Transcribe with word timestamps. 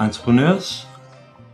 Entrepreneurs, 0.00 0.88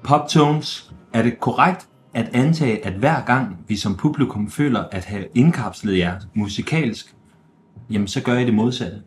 Poptones, 0.04 0.92
er 1.12 1.22
det 1.22 1.40
korrekt 1.40 1.88
at 2.14 2.30
antage, 2.32 2.86
at 2.86 2.92
hver 2.92 3.24
gang 3.24 3.64
vi 3.68 3.76
som 3.76 3.96
publikum 3.96 4.50
føler 4.50 4.84
at 4.84 5.04
have 5.04 5.26
indkapslet 5.34 5.98
jer 5.98 6.20
musikalsk, 6.34 7.14
jamen 7.90 8.08
så 8.08 8.22
gør 8.22 8.38
I 8.38 8.44
det 8.44 8.54
modsatte? 8.54 9.02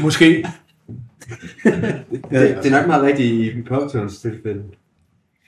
Måske. 0.00 0.26
det, 1.64 2.04
det 2.30 2.66
er 2.66 2.78
nok 2.78 2.86
meget 2.86 3.02
rigtigt 3.02 3.56
i 3.56 3.62
Poptones 3.62 4.20
tilfælde. 4.20 4.64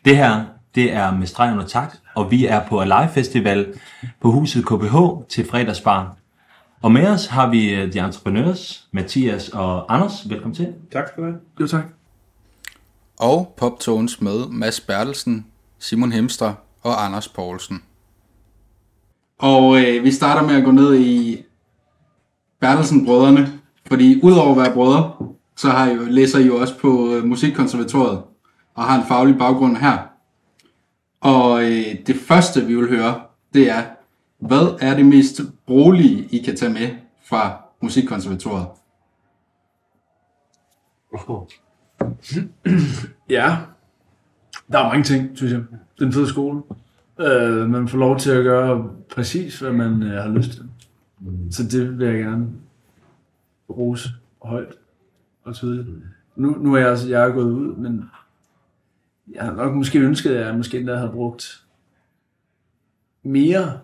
Det 0.05 0.17
her, 0.17 0.45
det 0.75 0.93
er 0.93 1.11
med 1.11 1.27
streg 1.27 1.53
under 1.53 1.67
takt, 1.67 2.01
og 2.15 2.31
vi 2.31 2.47
er 2.47 2.69
på 2.69 2.81
Alive 2.81 3.09
Festival 3.09 3.81
på 4.21 4.31
huset 4.31 4.67
KBH 4.67 4.97
til 5.29 5.47
fredagsbar. 5.51 6.17
Og 6.83 6.93
med 6.93 7.07
os 7.07 7.27
har 7.27 7.51
vi 7.51 7.75
øh, 7.75 7.93
de 7.93 7.99
entreprenørs, 7.99 8.89
Mathias 8.93 9.49
og 9.49 9.95
Anders. 9.95 10.29
Velkommen 10.29 10.55
til. 10.55 10.75
Tak 10.93 11.09
skal 11.09 11.23
du 11.23 11.29
have. 11.29 11.41
Jo, 11.61 11.67
tak. 11.67 11.85
Og 13.19 13.55
Poptones 13.57 14.21
med 14.21 14.49
Mads 14.49 14.81
Bertelsen, 14.81 15.47
Simon 15.79 16.13
Hemstra 16.13 16.55
og 16.83 17.05
Anders 17.05 17.29
Poulsen. 17.29 17.83
Og 19.39 19.81
øh, 19.81 20.05
vi 20.05 20.11
starter 20.11 20.47
med 20.47 20.55
at 20.55 20.65
gå 20.65 20.71
ned 20.71 20.95
i 20.95 21.43
Bertelsen-brødrene, 22.61 23.53
fordi 23.87 24.21
udover 24.23 24.51
at 24.51 24.57
være 24.57 24.75
brødre, 24.75 25.13
så 25.57 25.69
har 25.69 25.91
I 25.91 25.95
jo, 25.95 26.05
læser 26.05 26.39
I 26.39 26.47
jo 26.47 26.61
også 26.61 26.79
på 26.79 27.15
øh, 27.15 27.25
Musikkonservatoriet 27.25 28.23
og 28.75 28.85
har 28.85 29.01
en 29.01 29.09
faglig 29.09 29.39
baggrund 29.39 29.77
her. 29.77 30.10
Og 31.21 31.63
øh, 31.63 32.07
det 32.07 32.17
første, 32.17 32.67
vi 32.67 32.75
vil 32.75 32.89
høre, 32.89 33.23
det 33.55 33.71
er, 33.71 33.85
hvad 34.39 34.79
er 34.81 34.97
det 34.97 35.07
mest 35.07 35.41
brolige, 35.67 36.29
I 36.31 36.39
kan 36.39 36.57
tage 36.57 36.73
med 36.73 36.89
fra 37.25 37.63
Musikkonservatoriet? 37.81 38.67
Ja. 43.29 43.57
Der 44.73 44.79
er 44.79 44.89
mange 44.89 45.05
ting, 45.05 45.37
synes 45.37 45.53
jeg. 45.53 45.61
Det 45.71 46.03
er 46.03 46.07
en 46.07 46.13
fed 46.13 46.27
skole. 46.27 46.63
Uh, 47.19 47.71
man 47.71 47.89
får 47.89 47.99
lov 47.99 48.19
til 48.19 48.31
at 48.31 48.45
gøre 48.45 48.91
præcis, 49.15 49.61
hvad 49.61 49.73
man 49.73 50.03
uh, 50.03 50.09
har 50.09 50.29
lyst 50.29 50.53
til. 50.53 50.63
Mm. 51.21 51.51
Så 51.51 51.63
det 51.63 51.99
vil 51.99 52.07
jeg 52.07 52.19
gerne 52.19 52.47
rose 53.71 54.09
højt 54.43 54.75
og 55.45 55.55
tydeligt. 55.55 55.89
Nu, 56.37 56.57
nu 56.61 56.75
er 56.75 56.79
jeg, 56.79 56.99
jeg 57.09 57.25
er 57.25 57.33
gået 57.33 57.53
ud, 57.53 57.77
men 57.77 58.11
jeg 59.35 59.43
havde 59.43 59.57
nok 59.57 59.75
måske 59.75 60.01
ønsket, 60.01 60.31
at 60.31 60.47
jeg 60.47 60.57
måske 60.57 60.79
endda 60.79 60.97
havde 60.97 61.13
brugt 61.13 61.67
mere 63.23 63.81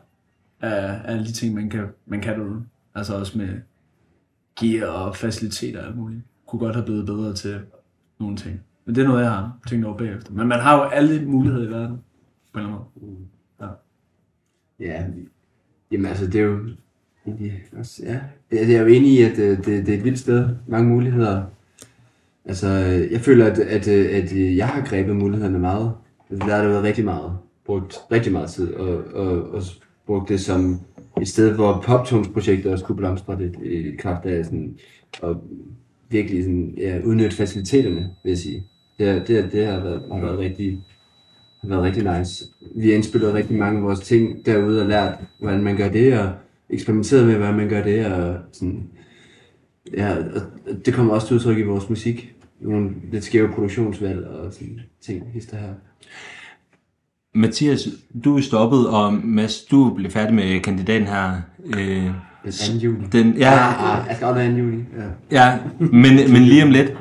af, 0.60 0.86
af 0.86 1.00
alle 1.04 1.26
de 1.26 1.32
ting, 1.32 1.54
man 1.54 1.70
kan, 1.70 1.86
man 2.06 2.20
kan 2.20 2.38
derude. 2.38 2.64
Altså 2.94 3.18
også 3.18 3.38
med 3.38 3.60
gear 4.60 4.86
og 4.86 5.16
faciliteter 5.16 5.80
og 5.80 5.86
alt 5.86 5.96
muligt. 5.96 6.22
Kunne 6.46 6.60
godt 6.60 6.74
have 6.74 6.84
blevet 6.84 7.06
bedre 7.06 7.34
til 7.34 7.60
nogle 8.18 8.36
ting. 8.36 8.60
Men 8.84 8.94
det 8.94 9.04
er 9.04 9.08
noget, 9.08 9.22
jeg 9.22 9.30
har 9.30 9.58
tænkt 9.68 9.86
over 9.86 9.96
bagefter. 9.96 10.32
Men 10.32 10.48
man 10.48 10.60
har 10.60 10.76
jo 10.76 10.82
alle 10.82 11.26
muligheder 11.26 11.68
i 11.68 11.70
verden, 11.70 12.00
på 12.52 12.58
en 12.58 12.66
eller 12.66 12.76
anden 12.76 12.88
måde. 13.00 13.16
Ja. 13.60 13.66
Ja, 14.80 15.06
jamen 15.90 16.06
altså, 16.06 16.26
det 16.26 16.40
er 16.40 16.44
jo 16.44 16.60
egentlig 17.26 17.64
også, 17.72 18.02
ja. 18.04 18.20
Jeg 18.50 18.72
er 18.72 18.80
jo 18.80 18.86
enig 18.86 19.12
i, 19.12 19.22
at 19.22 19.38
øh, 19.38 19.56
det, 19.56 19.66
det 19.66 19.88
er 19.88 19.98
et 19.98 20.04
vildt 20.04 20.18
sted. 20.18 20.56
Mange 20.66 20.88
muligheder. 20.88 21.44
Altså, 22.46 22.68
øh, 22.68 23.12
jeg 23.12 23.20
føler, 23.20 23.46
at, 23.46 23.58
at, 23.58 23.88
øh, 23.88 24.16
at 24.16 24.32
øh, 24.32 24.56
jeg 24.56 24.68
har 24.68 24.86
grebet 24.86 25.16
mulighederne 25.16 25.58
meget. 25.58 25.92
Altså, 26.30 26.48
der 26.48 26.54
har 26.54 26.62
det 26.62 26.70
været 26.70 26.84
rigtig 26.84 27.04
meget. 27.04 27.32
Brugt 27.66 27.98
rigtig 28.12 28.32
meget 28.32 28.50
tid, 28.50 28.74
og, 28.74 29.04
og, 29.14 29.50
og 29.50 29.62
brugt 30.06 30.28
det 30.28 30.40
som 30.40 30.80
et 31.20 31.28
sted, 31.28 31.54
hvor 31.54 31.82
poptonsprojektet 31.86 32.72
også 32.72 32.84
kunne 32.84 32.96
blomstre 32.96 33.38
det 33.38 33.54
i 33.62 33.96
kraft 33.98 34.26
af 34.26 34.44
sådan, 34.44 34.78
og 35.22 35.42
virkelig 36.10 36.44
sådan, 36.44 36.74
ja, 36.76 37.00
udnytte 37.04 37.36
faciliteterne, 37.36 38.10
vil 38.22 38.30
jeg 38.30 38.38
sige. 38.38 38.64
Det, 38.98 39.28
det, 39.28 39.52
det 39.52 39.66
har, 39.66 39.80
været, 39.80 40.02
har 40.12 40.20
været 40.20 40.38
rigtig, 40.38 40.78
har 41.60 41.68
været 41.68 41.82
rigtig 41.82 42.18
nice. 42.18 42.44
Vi 42.74 42.88
har 42.88 42.94
indspillet 42.94 43.34
rigtig 43.34 43.56
mange 43.58 43.78
af 43.78 43.84
vores 43.84 44.00
ting 44.00 44.46
derude 44.46 44.82
og 44.82 44.88
lært, 44.88 45.18
hvordan 45.40 45.62
man 45.62 45.76
gør 45.76 45.88
det, 45.88 46.18
og 46.18 46.30
eksperimenteret 46.70 47.26
med, 47.26 47.36
hvordan 47.36 47.56
man 47.56 47.68
gør 47.68 47.82
det, 47.82 48.06
og 48.06 48.36
sådan, 48.52 48.90
ja, 49.96 50.16
og 50.16 50.86
det 50.86 50.94
kommer 50.94 51.14
også 51.14 51.26
til 51.26 51.36
udtryk 51.36 51.58
i 51.58 51.62
vores 51.62 51.90
musik. 51.90 52.35
Nogle 52.60 52.90
lidt 53.12 53.24
skæve 53.24 53.48
produktionsvalg 53.48 54.26
og 54.26 54.52
sådan 54.52 54.80
ting, 55.00 55.32
hister 55.32 55.56
her. 55.56 55.74
Mathias, 57.34 57.88
du 58.24 58.36
er 58.36 58.40
stoppet, 58.40 58.88
og 58.88 59.12
Mads, 59.12 59.62
du 59.62 59.94
blev 59.94 60.10
færdig 60.10 60.34
med 60.34 60.60
kandidaten 60.60 61.06
her. 61.06 61.40
Øh, 61.64 62.10
Den 62.44 62.52
2. 62.52 62.84
juli. 62.84 63.06
den, 63.12 63.36
ja, 63.36 63.52
Ja, 63.52 63.98
ah, 64.00 64.06
jeg 64.08 64.16
skal 64.16 64.28
også 64.28 64.50
2. 64.50 64.56
juli. 64.56 64.84
Ja. 65.30 65.36
ja 65.40 65.58
men, 65.78 66.32
men 66.32 66.42
lige 66.42 66.62
om 66.62 66.70
lidt. 66.70 66.92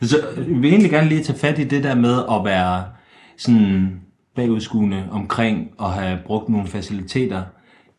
Ja. 0.00 0.06
Så 0.06 0.16
vi 0.46 0.54
vil 0.54 0.70
egentlig 0.70 0.90
gerne 0.90 1.08
lige 1.08 1.22
tage 1.22 1.38
fat 1.38 1.58
i 1.58 1.64
det 1.64 1.84
der 1.84 1.94
med 1.94 2.22
at 2.30 2.44
være 2.44 2.84
sådan 3.36 4.00
bagudskuende 4.36 5.04
omkring 5.10 5.70
at 5.80 5.90
have 5.90 6.18
brugt 6.26 6.48
nogle 6.48 6.66
faciliteter. 6.66 7.42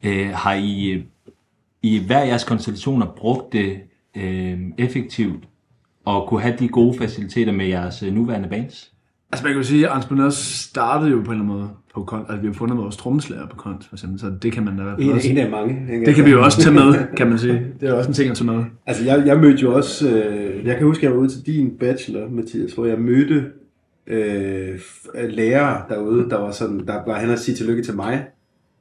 Øh, 0.03 0.29
har 0.33 0.53
I 0.53 1.03
i 1.81 2.05
hver 2.05 2.23
jeres 2.23 2.43
konstellationer 2.43 3.05
brugt 3.05 3.53
det 3.53 3.79
øh, 4.17 4.59
effektivt 4.77 5.43
og 6.05 6.27
kunne 6.27 6.41
have 6.41 6.55
de 6.59 6.67
gode 6.67 6.97
faciliteter 6.97 7.51
med 7.51 7.65
jeres 7.65 8.03
øh, 8.03 8.13
nuværende 8.13 8.49
bands? 8.49 8.91
Altså 9.31 9.45
man 9.45 9.53
kan 9.53 9.61
jo 9.61 9.67
sige, 9.67 9.89
at 9.89 9.95
Entrepreneurs 9.95 10.35
startede 10.69 11.11
jo 11.11 11.15
på 11.15 11.21
en 11.21 11.31
eller 11.31 11.43
anden 11.43 11.47
måde 11.47 11.69
på 11.95 12.03
kont. 12.03 12.25
Altså 12.29 12.41
vi 12.41 12.47
har 12.47 12.53
fundet 12.53 12.77
vores 12.77 12.97
trommeslager 12.97 13.47
på 13.47 13.55
kont, 13.55 13.85
for 13.89 13.95
eksempel. 13.95 14.19
Så 14.19 14.31
det 14.41 14.51
kan 14.51 14.63
man 14.65 14.75
da 14.75 14.81
i 14.81 14.83
hvert 14.83 14.95
fald 14.97 15.07
En, 15.07 15.13
også. 15.15 15.29
en 15.29 15.37
af 15.37 15.49
mange. 15.49 15.93
ikke? 15.93 16.05
Det 16.05 16.15
kan 16.15 16.25
vi 16.25 16.31
jo 16.31 16.43
også 16.43 16.61
tage 16.61 16.73
med, 16.73 16.93
kan 17.17 17.27
man 17.27 17.39
sige. 17.39 17.61
Det 17.79 17.89
er 17.89 17.93
også 17.93 18.09
en 18.09 18.13
ting 18.13 18.31
at 18.31 18.37
tage 18.37 18.51
med. 18.51 18.63
Altså, 18.85 19.03
jeg, 19.05 19.23
jeg 19.25 19.37
mødte 19.37 19.61
jo 19.61 19.75
også... 19.75 20.09
Øh, 20.09 20.65
jeg 20.65 20.77
kan 20.77 20.87
huske, 20.87 20.99
at 20.99 21.03
jeg 21.03 21.11
var 21.11 21.17
ude 21.17 21.29
til 21.29 21.45
din 21.45 21.71
bachelor, 21.79 22.29
Mathias, 22.29 22.73
hvor 22.73 22.85
jeg 22.85 22.99
mødte 22.99 23.45
øh, 24.07 24.79
lærere 25.29 25.81
derude, 25.89 26.29
der 26.29 26.39
var 26.39 26.51
sådan, 26.51 26.85
der 26.87 26.99
var 27.07 27.19
hen 27.19 27.29
og 27.29 27.39
sige 27.39 27.55
tillykke 27.55 27.83
til 27.83 27.95
mig, 27.95 28.23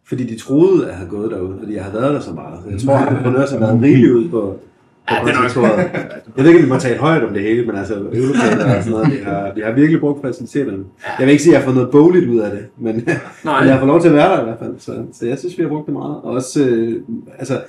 fordi 0.07 0.25
de 0.27 0.39
troede, 0.39 0.83
at 0.83 0.89
jeg 0.89 0.97
havde 0.97 1.11
gået 1.11 1.31
derude, 1.31 1.57
fordi 1.59 1.75
jeg 1.75 1.85
havde 1.85 2.01
været 2.03 2.15
der 2.15 2.21
så 2.21 2.33
meget. 2.33 2.61
Så 2.65 2.71
jeg 2.71 2.81
tror, 2.81 2.95
at 2.95 3.09
entreprenører 3.13 3.51
har 3.51 3.59
været 3.59 3.83
rigeligt 3.83 4.13
ud 4.13 4.29
på, 4.29 4.59
ja, 5.11 5.25
konservatoriet. 5.25 5.91
Jeg 6.37 6.45
ved 6.45 6.47
ikke, 6.47 6.61
om 6.61 6.65
vi 6.65 6.69
må 6.69 6.79
tale 6.79 6.99
højt 6.99 7.25
om 7.25 7.35
det 7.35 7.43
hele, 7.43 7.67
men 7.67 7.77
altså 7.77 7.95
øvelokaler 7.95 8.77
og 8.77 8.83
sådan 8.83 8.91
noget, 8.91 9.13
vi 9.13 9.17
har, 9.25 9.53
vi 9.55 9.61
har 9.61 9.73
virkelig 9.73 10.01
brugt 10.01 10.23
faciliteterne. 10.23 10.85
Jeg 11.19 11.27
vil 11.27 11.33
ikke 11.33 11.43
sige, 11.43 11.53
at 11.53 11.55
jeg 11.55 11.61
har 11.61 11.65
fået 11.65 11.77
noget 11.77 11.91
bogligt 11.91 12.29
ud 12.29 12.39
af 12.39 12.51
det, 12.51 12.67
men, 12.79 12.95
men 12.95 13.05
jeg 13.45 13.73
har 13.73 13.79
fået 13.79 13.89
lov 13.89 14.01
til 14.01 14.09
at 14.09 14.15
være 14.15 14.33
der 14.33 14.41
i 14.41 14.45
hvert 14.45 14.59
fald. 14.59 14.75
Så, 14.79 14.93
så 15.13 15.27
jeg 15.27 15.39
synes, 15.39 15.59
vi 15.59 15.63
har 15.63 15.69
brugt 15.69 15.87
det 15.87 15.95
meget. 15.95 16.17
Og 16.17 16.31
også, 16.31 16.65
øh, 16.69 17.03
altså, 17.39 17.61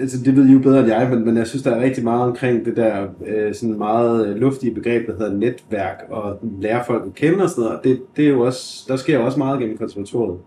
altså, 0.00 0.16
det 0.24 0.36
ved 0.36 0.48
I 0.48 0.52
jo 0.52 0.58
bedre 0.58 0.78
end 0.78 0.88
jeg, 0.88 1.08
men, 1.10 1.24
men 1.24 1.36
jeg 1.36 1.46
synes, 1.46 1.62
der 1.62 1.70
er 1.70 1.82
rigtig 1.82 2.04
meget 2.04 2.22
omkring 2.22 2.64
det 2.64 2.76
der 2.76 3.06
øh, 3.26 3.54
sådan 3.54 3.78
meget 3.78 4.26
øh, 4.26 4.36
luftige 4.36 4.74
begreb, 4.74 5.06
der 5.06 5.12
hedder 5.12 5.34
netværk, 5.34 6.04
og 6.10 6.38
lære 6.60 6.84
folk 6.86 7.06
at 7.06 7.14
kende 7.14 7.44
og 7.44 7.50
sådan 7.50 7.62
noget. 7.64 7.78
Og 7.78 7.84
Det, 7.84 8.02
det 8.16 8.24
er 8.24 8.28
jo 8.30 8.40
også, 8.40 8.84
der 8.88 8.96
sker 8.96 9.18
jo 9.18 9.24
også 9.24 9.38
meget 9.38 9.60
gennem 9.60 9.78
konservatoriet, 9.78 10.38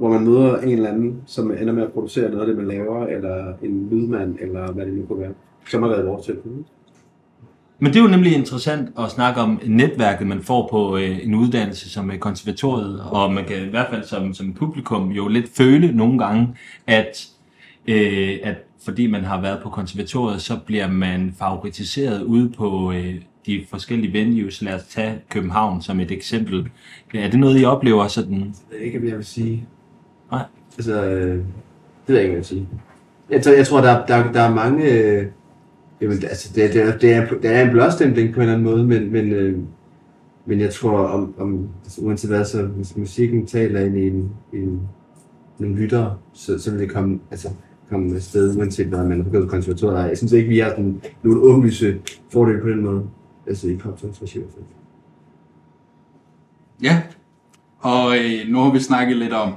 hvor 0.00 0.08
man 0.08 0.24
møder 0.24 0.58
en 0.60 0.68
eller 0.68 0.90
anden, 0.90 1.22
som 1.26 1.50
ender 1.50 1.72
med 1.72 1.82
at 1.82 1.92
producere 1.92 2.30
noget 2.30 2.40
af 2.40 2.46
det, 2.46 2.56
man 2.56 2.68
laver, 2.68 3.06
eller 3.06 3.52
en 3.62 3.88
lydmand, 3.90 4.36
eller 4.40 4.72
hvad 4.72 4.86
det 4.86 4.94
nu 4.94 5.06
kunne 5.06 5.20
være, 5.20 5.32
som 5.70 5.82
har 5.82 5.90
været 5.90 6.06
vores 6.06 6.26
tilfælde. 6.26 6.64
Men 7.78 7.92
det 7.92 7.98
er 7.98 8.02
jo 8.02 8.08
nemlig 8.10 8.34
interessant 8.34 8.88
at 8.98 9.10
snakke 9.10 9.40
om 9.40 9.60
netværket, 9.66 10.26
man 10.26 10.42
får 10.42 10.68
på 10.70 10.96
øh, 10.96 11.26
en 11.26 11.34
uddannelse 11.34 11.90
som 11.90 12.10
øh, 12.10 12.18
konservatoriet, 12.18 13.00
og 13.10 13.32
man 13.32 13.44
kan 13.44 13.66
i 13.66 13.70
hvert 13.70 13.86
fald 13.90 14.04
som, 14.04 14.34
som 14.34 14.52
publikum 14.52 15.10
jo 15.10 15.28
lidt 15.28 15.46
føle 15.56 15.92
nogle 15.92 16.18
gange, 16.18 16.48
at, 16.86 17.28
øh, 17.88 18.38
at 18.42 18.56
fordi 18.84 19.06
man 19.06 19.24
har 19.24 19.40
været 19.40 19.62
på 19.62 19.68
konservatoriet, 19.68 20.42
så 20.42 20.58
bliver 20.66 20.88
man 20.88 21.34
favoritiseret 21.38 22.22
ude 22.22 22.48
på 22.48 22.92
øh, 22.92 23.14
de 23.46 23.64
forskellige 23.70 24.12
venues. 24.12 24.62
Lad 24.62 24.74
os 24.74 24.84
tage 24.84 25.18
København 25.28 25.82
som 25.82 26.00
et 26.00 26.10
eksempel. 26.10 26.68
Er 27.14 27.30
det 27.30 27.40
noget, 27.40 27.60
I 27.60 27.64
oplever 27.64 28.06
sådan? 28.06 28.54
Det 28.70 28.80
er 28.80 28.84
ikke, 28.84 28.98
hvad 28.98 29.08
jeg 29.08 29.16
vil 29.16 29.26
sige. 29.26 29.66
Nej. 30.30 30.44
Altså, 30.78 31.04
øh, 31.04 31.36
det 31.36 31.44
ved 32.06 32.14
jeg 32.14 32.22
ikke, 32.22 32.32
hvad 32.32 32.38
jeg 32.38 32.46
sige. 32.46 32.68
Jeg 33.30 33.42
tror, 33.42 33.52
jeg 33.52 33.66
tror 33.66 33.80
der, 33.80 34.06
der, 34.06 34.32
der 34.32 34.40
er 34.40 34.54
mange... 34.54 34.92
Øh, 34.92 35.26
jamen, 36.00 36.16
altså, 36.16 36.52
det, 36.54 36.74
det, 36.74 36.82
er, 36.82 36.98
det, 36.98 37.14
er, 37.14 37.26
det 37.42 37.50
er 37.50 37.62
en 37.62 37.70
blåstempling 37.70 38.34
på 38.34 38.40
en 38.40 38.42
eller 38.42 38.54
anden 38.54 38.70
måde, 38.70 38.84
men, 38.86 39.12
men, 39.12 39.32
øh, 39.32 39.58
men 40.46 40.60
jeg 40.60 40.72
tror, 40.72 40.98
om, 40.98 41.34
om 41.38 41.68
altså, 41.84 42.00
uanset 42.00 42.30
hvad, 42.30 42.44
så 42.44 42.62
hvis 42.62 42.96
musikken 42.96 43.46
taler 43.46 43.80
ind 43.80 43.96
i 43.96 44.06
en, 44.06 44.30
en, 44.52 44.80
nogle 45.58 45.76
lyttere, 45.76 46.16
så, 46.32 46.58
så 46.58 46.70
vil 46.70 46.80
det 46.80 46.90
komme, 46.90 47.20
altså, 47.30 47.48
komme 47.88 48.16
afsted, 48.16 48.56
uanset 48.56 48.86
hvad 48.86 49.04
man 49.04 49.22
har 49.22 49.30
gået 49.30 49.50
konservatoriet. 49.50 50.08
Jeg 50.08 50.18
synes 50.18 50.32
ikke, 50.32 50.48
vi 50.48 50.58
har 50.58 50.70
sådan 50.70 51.02
nogle 51.22 51.40
åbenlyse 51.40 52.00
fordele 52.32 52.60
på 52.60 52.68
den 52.68 52.84
måde. 52.84 53.02
Altså 53.46 53.68
i 53.68 53.76
poptons 53.76 54.22
regi 54.22 54.38
i 54.38 54.40
hvert 54.40 54.52
fald. 54.52 54.64
Ja, 56.82 57.02
og 57.78 58.16
øh, 58.16 58.48
nu 58.48 58.58
har 58.58 58.72
vi 58.72 58.78
snakket 58.78 59.16
lidt 59.16 59.32
om, 59.32 59.52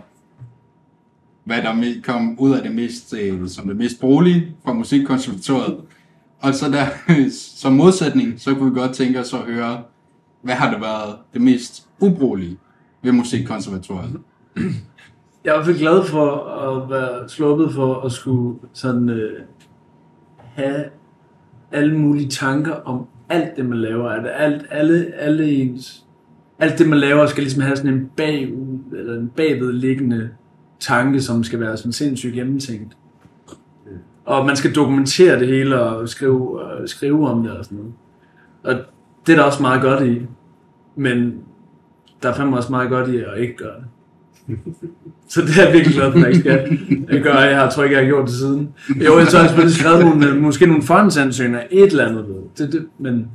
hvad 1.45 1.61
der 1.61 1.93
kom 2.03 2.39
ud 2.39 2.55
af 2.55 2.63
det 2.63 2.75
mest, 2.75 3.13
øh, 3.21 3.47
som 3.47 3.67
det 3.67 3.77
mest 3.77 3.99
brugelige 3.99 4.55
fra 4.65 4.73
Musikkonservatoriet. 4.73 5.77
Og 6.39 6.53
så 6.53 6.71
der, 6.71 6.85
som 7.61 7.73
modsætning, 7.73 8.33
så 8.37 8.55
kunne 8.55 8.73
vi 8.73 8.79
godt 8.79 8.93
tænke 8.93 9.19
os 9.19 9.33
at 9.33 9.39
høre, 9.39 9.83
hvad 10.41 10.55
har 10.55 10.71
det 10.71 10.81
været 10.81 11.15
det 11.33 11.41
mest 11.41 11.87
ubrugelige 11.99 12.57
ved 13.01 13.11
Musikkonservatoriet? 13.11 14.19
jeg 15.43 15.49
er 15.49 15.53
i 15.53 15.57
hvert 15.57 15.65
fald 15.65 15.77
glad 15.77 16.05
for 16.05 16.45
at 16.45 16.89
være 16.89 17.29
sluppet 17.29 17.73
for 17.73 18.01
at 18.01 18.11
skulle 18.11 18.59
sådan 18.73 19.09
øh, 19.09 19.41
have 20.39 20.83
alle 21.71 21.97
mulige 21.97 22.29
tanker 22.29 22.73
om 22.73 23.07
alt 23.29 23.55
det, 23.57 23.65
man 23.65 23.77
laver. 23.77 24.09
At 24.09 24.31
alt, 24.35 24.65
alle, 24.71 25.13
alle 25.15 25.51
ens, 25.51 26.05
alt 26.59 26.79
det, 26.79 26.89
man 26.89 26.99
laver, 26.99 27.25
skal 27.25 27.43
ligesom 27.43 27.61
have 27.61 27.75
sådan 27.75 27.93
en 27.93 28.09
bag, 28.17 28.53
eller 28.93 29.19
en 29.19 29.31
bagvedliggende 29.35 30.29
tanke, 30.83 31.21
som 31.21 31.43
skal 31.43 31.59
være 31.59 31.77
sådan 31.77 31.91
sindssygt 31.91 32.33
gennemtænkt. 32.33 32.97
Og 34.25 34.45
man 34.45 34.55
skal 34.55 34.75
dokumentere 34.75 35.39
det 35.39 35.47
hele 35.47 35.81
og 35.81 36.09
skrive, 36.09 36.61
øh, 36.61 36.87
skrive 36.87 37.29
om 37.29 37.43
det 37.43 37.51
og 37.51 37.65
sådan 37.65 37.77
noget. 37.77 37.93
Og 38.63 38.75
det 39.27 39.33
er 39.33 39.37
der 39.37 39.43
også 39.43 39.61
meget 39.61 39.81
godt 39.81 40.07
i. 40.07 40.21
Men 40.95 41.33
der 42.23 42.29
er 42.29 42.33
fandme 42.33 42.57
også 42.57 42.71
meget 42.71 42.89
godt 42.89 43.09
i 43.09 43.17
at 43.17 43.37
ikke 43.37 43.57
gøre 43.57 43.75
det. 43.75 43.85
Så 45.29 45.41
det 45.41 45.57
er 45.59 45.63
jeg 45.63 45.73
virkelig 45.73 45.95
glad 45.95 46.11
for, 46.11 46.19
at 46.19 46.23
jeg 46.23 46.29
ikke 46.29 46.39
skal. 46.39 46.79
Jeg 47.11 47.21
gør, 47.21 47.33
jeg 47.33 47.59
har, 47.59 47.69
tror 47.69 47.83
ikke, 47.83 47.95
jeg 47.95 48.03
har 48.03 48.09
gjort 48.09 48.27
det 48.27 48.35
siden. 48.35 48.69
Jo, 48.89 49.03
jeg 49.03 49.11
har 49.11 49.17
jeg 49.17 49.27
selvfølgelig 49.27 49.75
skrevet 49.75 50.05
nogle, 50.05 50.41
måske 50.41 50.65
nogle 50.65 50.83
forhåndsansøgninger, 50.83 51.63
et 51.71 51.87
eller 51.87 52.05
andet. 52.05 52.25
Det, 52.57 52.71
det, 52.71 52.85
men 52.99 53.27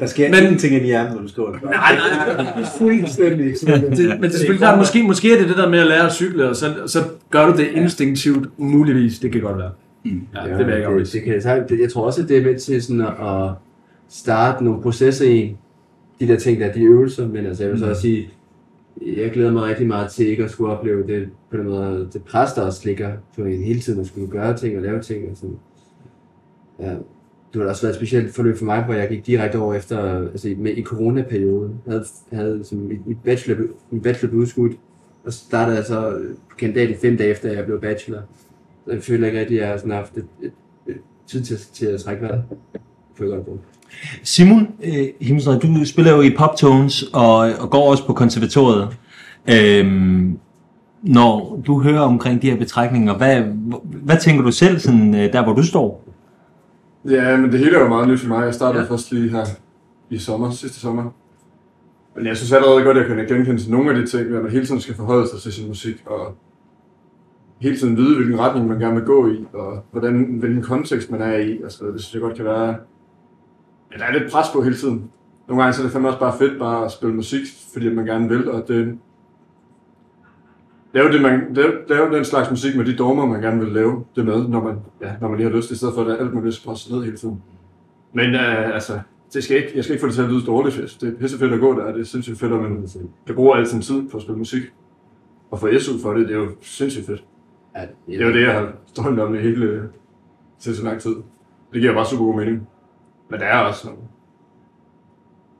Der 0.00 0.06
sker 0.06 0.30
Men- 0.30 0.42
ingenting 0.42 0.74
ind 0.74 0.82
i 0.82 0.86
hjernen, 0.86 1.14
når 1.14 1.22
du 1.22 1.28
skriver 1.28 1.52
det. 1.52 1.62
Nej, 1.62 1.72
nej, 1.72 2.42
nej. 2.54 2.64
Fuldstændig. 2.78 3.54
det, 3.60 3.68
men 4.08 4.22
det 4.22 4.24
er 4.24 4.30
selvfølgelig 4.30 4.58
klart, 4.58 4.78
måske, 4.78 5.02
måske 5.02 5.34
er 5.34 5.38
det 5.38 5.48
det 5.48 5.56
der 5.56 5.68
med 5.68 5.78
at 5.78 5.86
lære 5.86 6.06
at 6.06 6.12
cykle, 6.12 6.48
og 6.48 6.56
så, 6.56 6.74
så 6.86 6.98
gør 7.30 7.46
du 7.50 7.56
det 7.56 7.66
instinktivt, 7.74 8.58
muligvis. 8.58 9.18
Det 9.18 9.32
kan 9.32 9.40
godt 9.40 9.58
være. 9.58 9.70
Ja, 10.04 10.10
det 10.58 10.66
vil 10.66 10.74
jeg 10.74 10.76
ikke 10.78 10.98
det, 10.98 11.12
det 11.12 11.22
kan 11.22 11.34
jeg 11.44 11.64
det, 11.68 11.80
Jeg 11.80 11.92
tror 11.92 12.06
også, 12.06 12.22
at 12.22 12.28
det 12.28 12.36
er 12.38 12.42
med 12.42 12.58
til 12.58 12.82
sådan 12.82 13.00
at, 13.00 13.50
starte 14.08 14.64
nogle 14.64 14.82
processer 14.82 15.24
i 15.30 15.56
de 16.20 16.28
der 16.28 16.36
ting, 16.38 16.60
der 16.60 16.66
er 16.66 16.72
de 16.72 16.80
øvelser, 16.82 17.28
men 17.28 17.46
altså 17.46 17.62
jeg 17.62 17.72
vil 17.72 17.78
så 17.80 17.88
også 17.88 18.02
sige, 18.02 18.30
jeg 19.16 19.30
glæder 19.30 19.52
mig 19.52 19.62
rigtig 19.62 19.86
meget 19.86 20.10
til 20.10 20.26
ikke 20.26 20.44
at 20.44 20.50
skulle 20.50 20.72
opleve 20.72 21.06
det 21.06 21.28
på 21.50 21.56
den 21.56 21.66
måde, 21.68 22.08
det 22.12 22.22
pres, 22.22 22.52
der 22.52 22.62
også 22.62 22.80
ligger 22.84 23.12
på 23.36 23.44
en 23.44 23.62
hele 23.64 23.80
tiden 23.80 24.00
at 24.00 24.06
skulle 24.06 24.26
gøre 24.28 24.56
ting 24.56 24.76
og 24.76 24.82
lave 24.82 25.00
ting 25.00 25.30
og 25.30 25.36
sådan. 25.36 25.56
Ja, 26.80 26.94
det 27.58 27.66
har 27.66 27.70
også 27.70 27.82
været 27.82 27.92
et 27.92 27.96
specielt 27.96 28.34
forløb 28.34 28.58
for 28.58 28.64
mig, 28.64 28.84
hvor 28.84 28.94
jeg 28.94 29.08
gik 29.08 29.26
direkte 29.26 29.56
over 29.56 29.74
efter, 29.74 30.28
altså 30.32 30.54
med, 30.58 30.76
i 30.76 30.82
coronaperioden, 30.82 31.80
jeg 31.86 31.92
havde, 31.92 32.04
havde 32.32 32.64
som 32.64 32.78
mit, 32.78 33.06
mit, 33.06 33.16
bachelor, 33.24 33.64
mit 33.90 34.02
bachelor 34.02 34.30
blev 34.30 34.40
udskudt, 34.40 34.72
og 35.26 35.32
startede 35.32 35.76
jeg 35.76 35.84
så 35.84 36.18
på 36.50 36.56
kandidat 36.56 36.90
i 36.90 36.94
fem 37.02 37.16
dage 37.16 37.30
efter, 37.30 37.52
jeg 37.52 37.64
blev 37.64 37.80
bachelor. 37.80 38.20
Så 38.84 38.92
jeg 38.92 39.02
føler 39.02 39.26
ikke 39.26 39.40
rigtig, 39.40 39.56
at 39.56 39.62
jeg 39.62 39.70
har 39.70 39.76
sådan 39.76 39.92
haft 39.92 40.16
et, 40.16 40.26
et, 40.42 40.52
et 40.88 40.96
tid 41.26 41.42
til, 41.42 41.58
til 41.72 41.86
at 41.86 42.00
trække 42.00 42.22
vejret. 42.22 42.42
Det 43.18 43.20
jeg 43.20 43.28
godt 43.28 43.44
bruge. 43.44 43.58
Simon 44.22 44.68
øh, 44.84 45.06
Himmelstrøm, 45.20 45.60
du 45.60 45.84
spiller 45.84 46.12
jo 46.12 46.20
i 46.20 46.30
Poptones 46.38 47.02
og, 47.02 47.36
og 47.36 47.70
går 47.70 47.90
også 47.90 48.06
på 48.06 48.12
konservatoriet. 48.12 48.88
Øhm, 49.50 50.38
når 51.02 51.62
du 51.66 51.82
hører 51.82 52.00
omkring 52.00 52.42
de 52.42 52.50
her 52.50 52.56
betragtninger, 52.56 53.14
hvad, 53.14 53.42
hvad 53.82 54.16
tænker 54.20 54.42
du 54.42 54.52
selv 54.52 54.78
sådan, 54.78 55.14
øh, 55.14 55.32
der, 55.32 55.44
hvor 55.44 55.52
du 55.52 55.62
står? 55.62 56.03
Ja, 57.10 57.36
men 57.36 57.52
det 57.52 57.58
hele 57.58 57.76
er 57.76 57.80
jo 57.82 57.88
meget 57.88 58.08
nyt 58.08 58.20
for 58.20 58.28
mig. 58.28 58.44
Jeg 58.44 58.54
startede 58.54 58.84
Ja. 58.84 58.90
først 58.90 59.12
lige 59.12 59.28
her 59.30 59.44
i 60.10 60.18
sommer, 60.18 60.50
sidste 60.50 60.80
sommer. 60.80 61.10
Men 62.16 62.26
jeg 62.26 62.36
synes 62.36 62.52
allerede 62.52 62.84
godt, 62.84 62.96
at 62.98 63.08
jeg 63.08 63.16
kan 63.26 63.36
genkende 63.36 63.60
til 63.62 63.70
nogle 63.70 63.90
af 63.90 63.96
de 63.96 64.06
ting, 64.06 64.34
at 64.34 64.42
man 64.42 64.50
hele 64.52 64.66
tiden 64.66 64.80
skal 64.80 64.94
forholde 64.94 65.28
sig 65.28 65.40
til 65.40 65.52
sin 65.52 65.68
musik, 65.68 66.02
og 66.06 66.34
hele 67.60 67.76
tiden 67.76 67.96
vide, 67.96 68.16
hvilken 68.16 68.38
retning 68.38 68.68
man 68.68 68.78
gerne 68.78 68.94
vil 68.94 69.04
gå 69.04 69.28
i, 69.28 69.44
og 69.52 69.82
hvordan, 69.90 70.24
hvilken 70.24 70.62
kontekst 70.62 71.10
man 71.10 71.22
er 71.22 71.36
i. 71.36 71.62
Altså, 71.62 71.84
det 71.86 72.00
synes 72.00 72.14
jeg 72.14 72.22
godt 72.22 72.36
kan 72.36 72.44
være... 72.44 72.66
Ja, 73.92 73.98
der 73.98 74.04
er 74.04 74.12
lidt 74.18 74.32
pres 74.32 74.46
på 74.54 74.62
hele 74.62 74.76
tiden. 74.76 75.10
Nogle 75.48 75.62
gange 75.62 75.74
så 75.74 75.82
er 75.82 75.84
det 75.84 75.92
fandme 75.92 76.08
også 76.08 76.20
bare 76.20 76.38
fedt 76.38 76.58
bare 76.58 76.84
at 76.84 76.92
spille 76.92 77.14
musik, 77.14 77.40
fordi 77.72 77.94
man 77.94 78.04
gerne 78.04 78.28
vil, 78.28 78.50
og 78.50 78.68
det, 78.68 78.98
lave, 80.94 81.12
det, 81.12 81.22
man, 81.22 81.54
lave, 81.54 81.72
lave 81.88 82.16
den 82.16 82.24
slags 82.24 82.50
musik 82.50 82.76
med 82.76 82.84
de 82.84 82.96
dogmer, 82.96 83.26
man 83.26 83.42
gerne 83.42 83.60
vil 83.60 83.72
lave 83.72 84.04
det 84.16 84.24
med, 84.24 84.48
når 84.48 84.62
man, 84.62 84.76
ja, 85.00 85.12
når 85.20 85.28
man 85.28 85.36
lige 85.36 85.50
har 85.50 85.56
lyst, 85.56 85.70
i 85.70 85.76
stedet 85.76 85.94
for 85.94 86.00
at 86.00 86.06
det 86.06 86.14
er 86.14 86.18
alt, 86.24 86.34
man 86.34 86.44
vil 86.44 86.56
presse 86.64 86.92
ned 86.92 87.04
hele 87.04 87.16
tiden. 87.16 87.42
Men 88.12 88.34
uh, 88.34 88.74
altså, 88.74 89.00
det 89.34 89.44
skal 89.44 89.56
ikke, 89.56 89.72
jeg 89.74 89.84
skal 89.84 89.94
ikke 89.94 90.00
få 90.00 90.06
det 90.06 90.14
til 90.14 90.22
at 90.22 90.28
lyde 90.28 90.46
dårligt. 90.46 90.96
Det 91.00 91.08
er 91.08 91.18
pisse 91.18 91.38
fedt 91.38 91.52
at 91.52 91.60
gå 91.60 91.80
der, 91.80 91.92
det 91.92 92.00
er 92.00 92.04
sindssygt 92.04 92.38
fedt, 92.38 92.52
at 92.52 92.60
man 92.60 92.88
kan 93.26 93.34
bruge 93.34 93.56
al 93.56 93.66
sin 93.66 93.82
tid 93.82 94.08
på 94.08 94.16
at 94.16 94.22
spille 94.22 94.38
musik. 94.38 94.62
Og 95.50 95.60
få 95.60 95.68
SU 95.78 95.98
for 96.02 96.14
det, 96.14 96.28
det 96.28 96.34
er 96.34 96.38
jo 96.38 96.48
sindssygt 96.60 97.06
fedt. 97.06 97.24
Ja, 97.76 97.86
Det 98.06 98.20
er 98.20 98.26
jo 98.26 98.32
det, 98.32 98.42
jeg 98.42 98.54
har 98.54 98.72
drømt 98.96 99.20
om 99.20 99.34
i 99.34 99.38
hele 99.38 99.88
sindssygt 100.58 100.84
lang 100.84 101.00
tid. 101.00 101.16
Det 101.72 101.80
giver 101.80 101.94
bare 101.94 102.06
super 102.06 102.24
god 102.24 102.36
mening. 102.36 102.68
Men 103.30 103.40
der 103.40 103.46
er 103.46 103.58
også 103.58 103.86
nogle, 103.86 104.02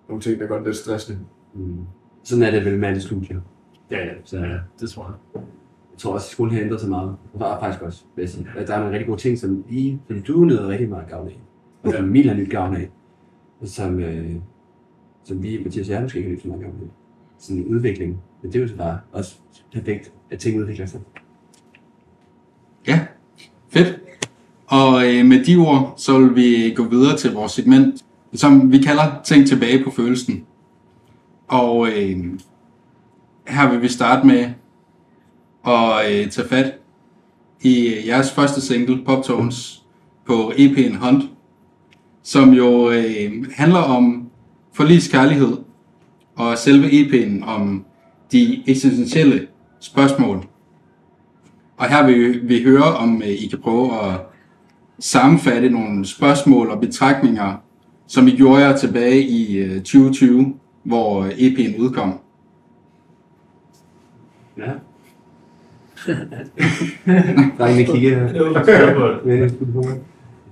nogle 0.08 0.22
ting, 0.22 0.40
der 0.40 0.46
gør 0.46 0.56
det 0.56 0.64
lidt 0.66 0.76
stressende. 0.76 1.18
Mm. 1.54 1.76
Sådan 2.24 2.44
er 2.44 2.50
det 2.50 2.64
vel 2.64 2.78
med 2.78 2.88
alle 2.88 3.00
studier. 3.00 3.40
Ja, 3.94 4.06
ja. 4.06 4.12
Så 4.24 4.38
Ja, 4.38 4.58
det 4.80 4.90
tror 4.90 5.04
jeg. 5.04 5.42
tror 5.98 6.12
også, 6.12 6.26
at 6.26 6.30
skolen 6.30 6.54
har 6.54 6.60
ændret 6.60 6.80
sig 6.80 6.90
meget. 6.90 7.16
Og 7.34 7.40
der 7.40 7.46
er 7.46 7.60
faktisk 7.60 7.82
også, 7.82 8.04
vil 8.16 8.22
jeg 8.22 8.30
sige. 8.30 8.46
At 8.56 8.68
der 8.68 8.74
er 8.74 8.78
nogle 8.78 8.92
rigtig 8.92 9.06
gode 9.06 9.20
ting, 9.20 9.38
som 9.38 9.64
I, 9.70 9.98
som 10.08 10.22
du 10.22 10.44
nyder 10.44 10.68
rigtig 10.68 10.88
meget 10.88 11.08
gavn 11.08 11.28
af. 11.28 11.40
Og 11.82 11.92
som 11.92 12.04
Emil 12.04 12.28
har 12.28 12.34
nyt 12.36 12.50
gavn 12.50 12.76
af. 12.76 12.90
Og 13.60 13.68
som, 13.68 14.00
øh, 14.00 14.34
som 15.24 15.42
vi, 15.42 15.60
Mathias 15.64 15.88
og 15.88 15.94
jeg, 15.94 16.02
måske 16.02 16.18
ikke 16.18 16.28
har 16.28 16.34
nyt 16.34 16.42
så 16.42 16.48
meget 16.48 16.62
gavn 16.62 16.74
af. 16.82 16.88
Sådan 17.38 17.62
en 17.62 17.68
udvikling. 17.68 18.22
Men 18.42 18.52
det 18.52 18.58
er 18.58 18.62
jo 18.62 18.68
så 18.68 18.76
bare 18.76 18.98
også 19.12 19.36
perfekt, 19.72 20.12
at 20.30 20.38
ting 20.38 20.60
udvikler 20.60 20.86
sig. 20.86 21.00
Ja, 22.88 23.06
fedt. 23.68 24.00
Og 24.66 25.14
øh, 25.14 25.26
med 25.26 25.44
de 25.44 25.56
ord, 25.56 25.94
så 25.96 26.18
vil 26.18 26.36
vi 26.36 26.74
gå 26.76 26.84
videre 26.84 27.16
til 27.16 27.32
vores 27.34 27.52
segment, 27.52 28.04
som 28.32 28.72
vi 28.72 28.78
kalder 28.78 29.20
Tænk 29.24 29.46
tilbage 29.46 29.84
på 29.84 29.90
følelsen. 29.90 30.46
Og 31.48 31.88
øh, 31.88 32.24
her 33.46 33.70
vil 33.70 33.82
vi 33.82 33.88
starte 33.88 34.26
med 34.26 34.50
at 35.66 36.10
øh, 36.10 36.30
tage 36.30 36.48
fat 36.48 36.72
i 37.62 37.86
øh, 37.88 38.06
jeres 38.06 38.30
første 38.30 38.60
single, 38.60 39.04
Pop 39.04 39.24
Tones, 39.24 39.82
på 40.26 40.52
EP'en 40.56 40.96
Hunt, 40.96 41.24
som 42.22 42.52
jo 42.52 42.90
øh, 42.90 43.32
handler 43.54 43.80
om 43.80 44.30
forlis 44.72 45.08
kærlighed, 45.08 45.56
og 46.36 46.58
selve 46.58 46.86
EP'en 46.86 47.46
om 47.46 47.84
de 48.32 48.62
eksistentielle 48.66 49.46
spørgsmål. 49.80 50.46
Og 51.76 51.88
her 51.88 52.06
vil 52.06 52.48
vi 52.48 52.62
høre, 52.62 52.82
om 52.82 53.22
øh, 53.22 53.28
I 53.28 53.46
kan 53.46 53.58
prøve 53.62 54.00
at 54.04 54.20
sammenfatte 54.98 55.70
nogle 55.70 56.06
spørgsmål 56.06 56.70
og 56.70 56.80
betragtninger, 56.80 57.56
som 58.06 58.28
I 58.28 58.30
gjorde 58.30 58.62
jer 58.62 58.76
tilbage 58.76 59.22
i 59.22 59.56
øh, 59.56 59.76
2020, 59.76 60.54
hvor 60.84 61.22
øh, 61.22 61.30
EP'en 61.30 61.80
udkom. 61.80 62.20
Ja. 64.58 64.72
Drengene 67.58 67.84
kigger 67.84 68.18
her. 68.18 68.26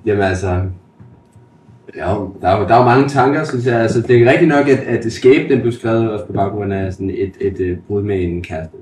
Jamen 0.06 0.22
altså, 0.22 0.62
ja, 1.96 2.02
der 2.40 2.48
er, 2.48 2.66
der 2.68 2.74
er 2.74 2.78
jo 2.78 2.84
mange 2.84 3.08
tanker, 3.08 3.44
synes 3.44 3.66
jeg. 3.66 3.80
Altså, 3.80 4.00
det 4.00 4.22
er 4.22 4.30
rigtigt 4.30 4.48
nok, 4.48 4.68
at, 4.68 4.78
at 4.78 5.06
Escape, 5.06 5.48
den 5.48 5.60
blev 5.60 5.72
skrevet 5.72 6.10
også 6.10 6.26
på 6.26 6.32
baggrund 6.32 6.72
af 6.72 6.92
sådan 6.92 7.10
et, 7.10 7.32
et, 7.40 7.60
et 7.60 7.78
brud 7.86 8.02
med 8.02 8.22
en 8.22 8.42
kæreste. 8.42 8.76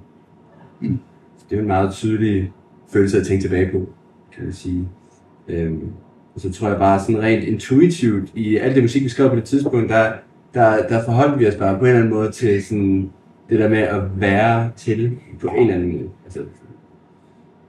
Det 1.50 1.57
er 1.57 1.57
jo 1.57 1.61
en 1.61 1.69
meget 1.69 1.93
tydelig 1.93 2.53
følelse 2.93 3.21
at 3.21 3.27
tænke 3.27 3.45
tilbage 3.45 3.73
på, 3.73 3.89
kan 4.35 4.45
man 4.45 4.53
sige. 4.53 4.89
Øhm, 5.49 5.89
og 6.35 6.41
så 6.41 6.53
tror 6.53 6.69
jeg 6.69 6.79
bare 6.79 7.00
sådan 7.00 7.23
rent 7.23 7.45
intuitivt, 7.45 8.31
i 8.35 8.57
alt 8.57 8.75
det 8.75 8.85
musik, 8.85 9.05
vi 9.05 9.09
skrev 9.09 9.29
på 9.29 9.37
det 9.37 9.45
tidspunkt, 9.45 9.89
der, 9.89 10.12
der, 10.55 10.89
der 10.89 11.05
forholdt 11.05 11.39
vi 11.39 11.49
os 11.49 11.55
bare 11.55 11.79
på 11.79 11.85
en 11.85 11.87
eller 11.87 12.00
anden 12.00 12.15
måde 12.15 12.31
til 12.31 12.65
sådan 12.65 13.11
det 13.50 13.59
der 13.59 13.69
med 13.69 13.78
at 13.78 14.02
være 14.16 14.71
til 14.76 15.16
på 15.40 15.47
en 15.47 15.61
eller 15.61 15.75
anden 15.75 15.92
måde. 15.92 16.09
Altså, 16.25 16.40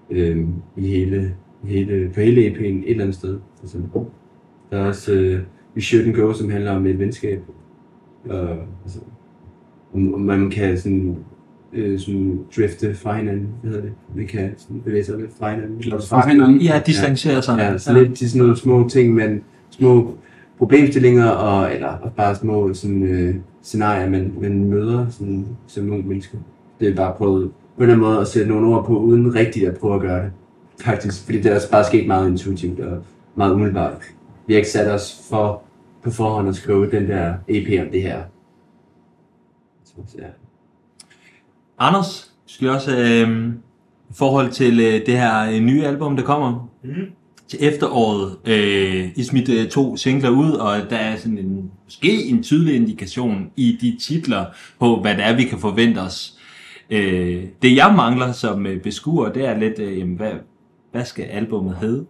øhm, 0.09 0.53
i 0.77 0.87
hele, 0.87 1.35
hele, 1.63 2.11
på 2.13 2.19
hele 2.19 2.47
EP'en 2.47 2.65
et 2.65 2.89
eller 2.89 3.03
andet 3.03 3.15
sted. 3.15 3.39
Altså, 3.61 3.77
der 4.71 4.77
er 4.77 4.85
også 4.85 5.13
øh, 5.13 5.39
We 5.75 5.81
Shouldn't 5.81 6.21
Go, 6.21 6.33
som 6.33 6.49
handler 6.49 6.71
om 6.71 6.85
et 6.85 6.99
venskab. 6.99 7.41
Og, 8.29 8.49
altså, 8.83 8.99
om, 9.93 10.13
om 10.13 10.21
man 10.21 10.49
kan 10.49 10.77
sådan, 10.77 11.17
øh, 11.73 11.99
sådan 11.99 12.39
drifte 12.57 12.95
fra 12.95 13.17
hinanden, 13.17 13.47
hvad 13.61 13.71
hedder 13.71 13.85
det? 13.85 13.93
Man 14.15 14.27
kan 14.27 14.53
sådan 14.57 14.81
bevæge 14.81 15.03
sig 15.03 15.17
lidt 15.17 15.31
fra 15.39 15.53
hinanden. 15.53 15.83
Fra 16.01 16.27
hinanden. 16.27 16.61
Ja, 16.61 16.81
distancere 16.85 17.41
sig. 17.41 17.57
Ja, 17.59 17.77
så 17.77 17.93
lidt 17.93 18.19
de 18.19 18.29
sådan 18.29 18.41
nogle 18.41 18.57
små 18.57 18.89
ting, 18.89 19.13
men 19.13 19.43
små 19.69 20.17
problemstillinger, 20.57 21.27
og, 21.27 21.73
eller 21.73 21.87
og 21.87 22.13
bare 22.13 22.35
små 22.35 22.73
sådan, 22.73 23.03
øh, 23.03 23.35
scenarier, 23.61 24.09
man, 24.09 24.33
man 24.41 24.63
møder 24.63 25.09
sådan, 25.09 25.47
som 25.67 25.91
ung 25.91 26.07
menneske. 26.07 26.39
Det 26.79 26.89
er 26.89 26.95
bare 26.95 27.13
prøvet 27.17 27.51
på 27.51 27.83
en 27.83 27.89
eller 27.89 27.93
anden 27.93 28.07
måde 28.07 28.21
at 28.21 28.27
sætte 28.27 28.49
nogle 28.49 28.67
ord 28.67 28.85
på, 28.85 28.97
uden 28.97 29.35
rigtigt 29.35 29.67
at 29.67 29.77
prøve 29.77 29.95
at 29.95 30.01
gøre 30.01 30.23
det. 30.23 30.31
Faktisk, 30.81 31.25
fordi 31.25 31.37
det 31.41 31.51
er 31.51 31.55
også 31.55 31.71
bare 31.71 31.85
sket 31.85 32.07
meget 32.07 32.29
intuitivt 32.29 32.79
og 32.79 33.03
meget 33.35 33.53
umiddelbart. 33.53 34.01
Vi 34.47 34.53
har 34.53 34.57
ikke 34.57 34.69
sat 34.69 34.91
os 34.91 35.27
for 35.29 35.63
på 36.03 36.11
forhånd 36.11 36.49
at 36.49 36.55
skrive 36.55 36.91
den 36.91 37.07
der 37.07 37.33
EP 37.47 37.85
om 37.85 37.91
det 37.91 38.01
her. 38.01 38.23
Så, 39.83 39.93
ja. 40.17 40.25
Anders, 41.79 42.33
skal 42.45 42.69
også 42.69 42.97
øh, 42.97 43.53
i 44.09 44.13
forhold 44.13 44.51
til 44.51 44.79
øh, 44.79 45.05
det 45.05 45.19
her 45.19 45.49
øh, 45.53 45.59
nye 45.59 45.85
album, 45.85 46.15
der 46.15 46.23
kommer 46.23 46.69
mm 46.83 46.91
til 47.51 47.59
efteråret. 47.61 48.37
Øh, 48.45 49.09
I 49.15 49.23
smidt 49.23 49.49
øh, 49.49 49.69
to 49.69 49.97
singler 49.97 50.29
ud, 50.29 50.51
og 50.51 50.89
der 50.89 50.95
er 50.95 51.15
sådan 51.15 51.37
en, 51.37 51.71
måske 51.83 52.23
en 52.23 52.43
tydelig 52.43 52.75
indikation 52.75 53.51
i 53.55 53.77
de 53.81 53.97
titler 53.99 54.45
på, 54.79 55.01
hvad 55.01 55.15
det 55.15 55.25
er, 55.25 55.35
vi 55.35 55.43
kan 55.43 55.59
forvente 55.59 55.99
os. 55.99 56.37
Øh, 56.89 57.43
det 57.61 57.75
jeg 57.75 57.93
mangler 57.95 58.31
som 58.31 58.65
øh, 58.65 58.81
beskuer, 58.81 59.29
det 59.29 59.45
er 59.45 59.57
lidt, 59.57 59.79
øh, 59.79 60.15
hvad, 60.15 60.31
hvad 60.91 61.05
skal 61.05 61.23
albummet 61.23 61.77
hedde? 61.81 62.05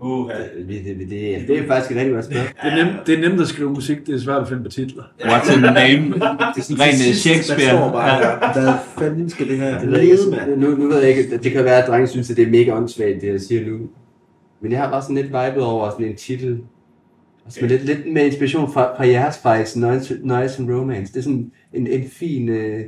Uh, 0.00 0.30
Det, 0.68 0.68
det, 0.68 0.84
det, 0.98 1.10
det, 1.10 1.48
det 1.48 1.58
er 1.58 1.66
faktisk 1.66 1.90
et 1.90 1.96
rigtig 1.96 2.12
godt 2.14 2.24
spørgsmål. 2.24 2.46
Det 2.62 2.72
er, 2.80 2.84
nemt, 2.84 3.06
det 3.06 3.14
er 3.18 3.28
nemt 3.28 3.40
at 3.40 3.46
skrive 3.48 3.70
musik, 3.70 4.06
det 4.06 4.14
er 4.14 4.18
svært 4.18 4.42
at 4.42 4.48
finde 4.48 4.62
på 4.62 4.68
titler. 4.70 5.02
What's 5.20 5.52
in 5.56 5.58
the 5.62 5.74
name? 5.74 6.14
Ren 6.14 6.94
øh, 6.94 7.06
Der 7.08 7.14
Shakespeare. 7.14 7.60
står 7.68 7.92
bare, 7.92 8.26
Ja. 8.26 8.52
hvad 8.62 8.72
fanden 8.98 9.30
skal 9.30 9.48
det 9.48 9.58
her 9.58 9.78
Det 9.80 9.88
ved 9.90 9.94
jeg 9.98 10.02
ikke, 10.04 10.16
hedde, 10.16 10.30
mand? 10.36 10.56
nu, 10.60 10.70
nu 10.76 10.88
ved 10.88 10.98
jeg 11.00 11.08
ikke, 11.08 11.38
det 11.38 11.52
kan 11.52 11.64
være, 11.64 11.82
at 11.82 11.88
drenge 11.88 12.06
synes, 12.06 12.30
at 12.30 12.36
det 12.36 12.46
er 12.46 12.50
mega 12.50 12.76
åndssvagt, 12.76 13.20
det 13.20 13.28
jeg 13.32 13.40
siger 13.40 13.66
nu. 13.70 13.78
Men 14.62 14.72
jeg 14.72 14.80
har 14.80 14.90
bare 14.90 15.02
sådan 15.02 15.16
lidt 15.16 15.26
vibet 15.26 15.62
over 15.62 15.90
sådan 15.90 16.06
en 16.06 16.16
titel. 16.16 16.58
Altså 17.44 17.58
med 17.60 17.68
lidt, 17.68 17.84
lidt 17.84 18.12
med 18.12 18.26
inspiration 18.26 18.72
fra, 18.72 18.96
fra 18.96 19.06
jeres 19.08 19.38
faktisk, 19.38 19.76
Noise, 19.76 20.18
Noise 20.24 20.62
and 20.62 20.70
Romance. 20.70 21.12
Det 21.12 21.18
er 21.18 21.22
sådan 21.22 21.50
en, 21.74 21.86
en 21.86 22.08
fin, 22.08 22.48
øh, 22.48 22.80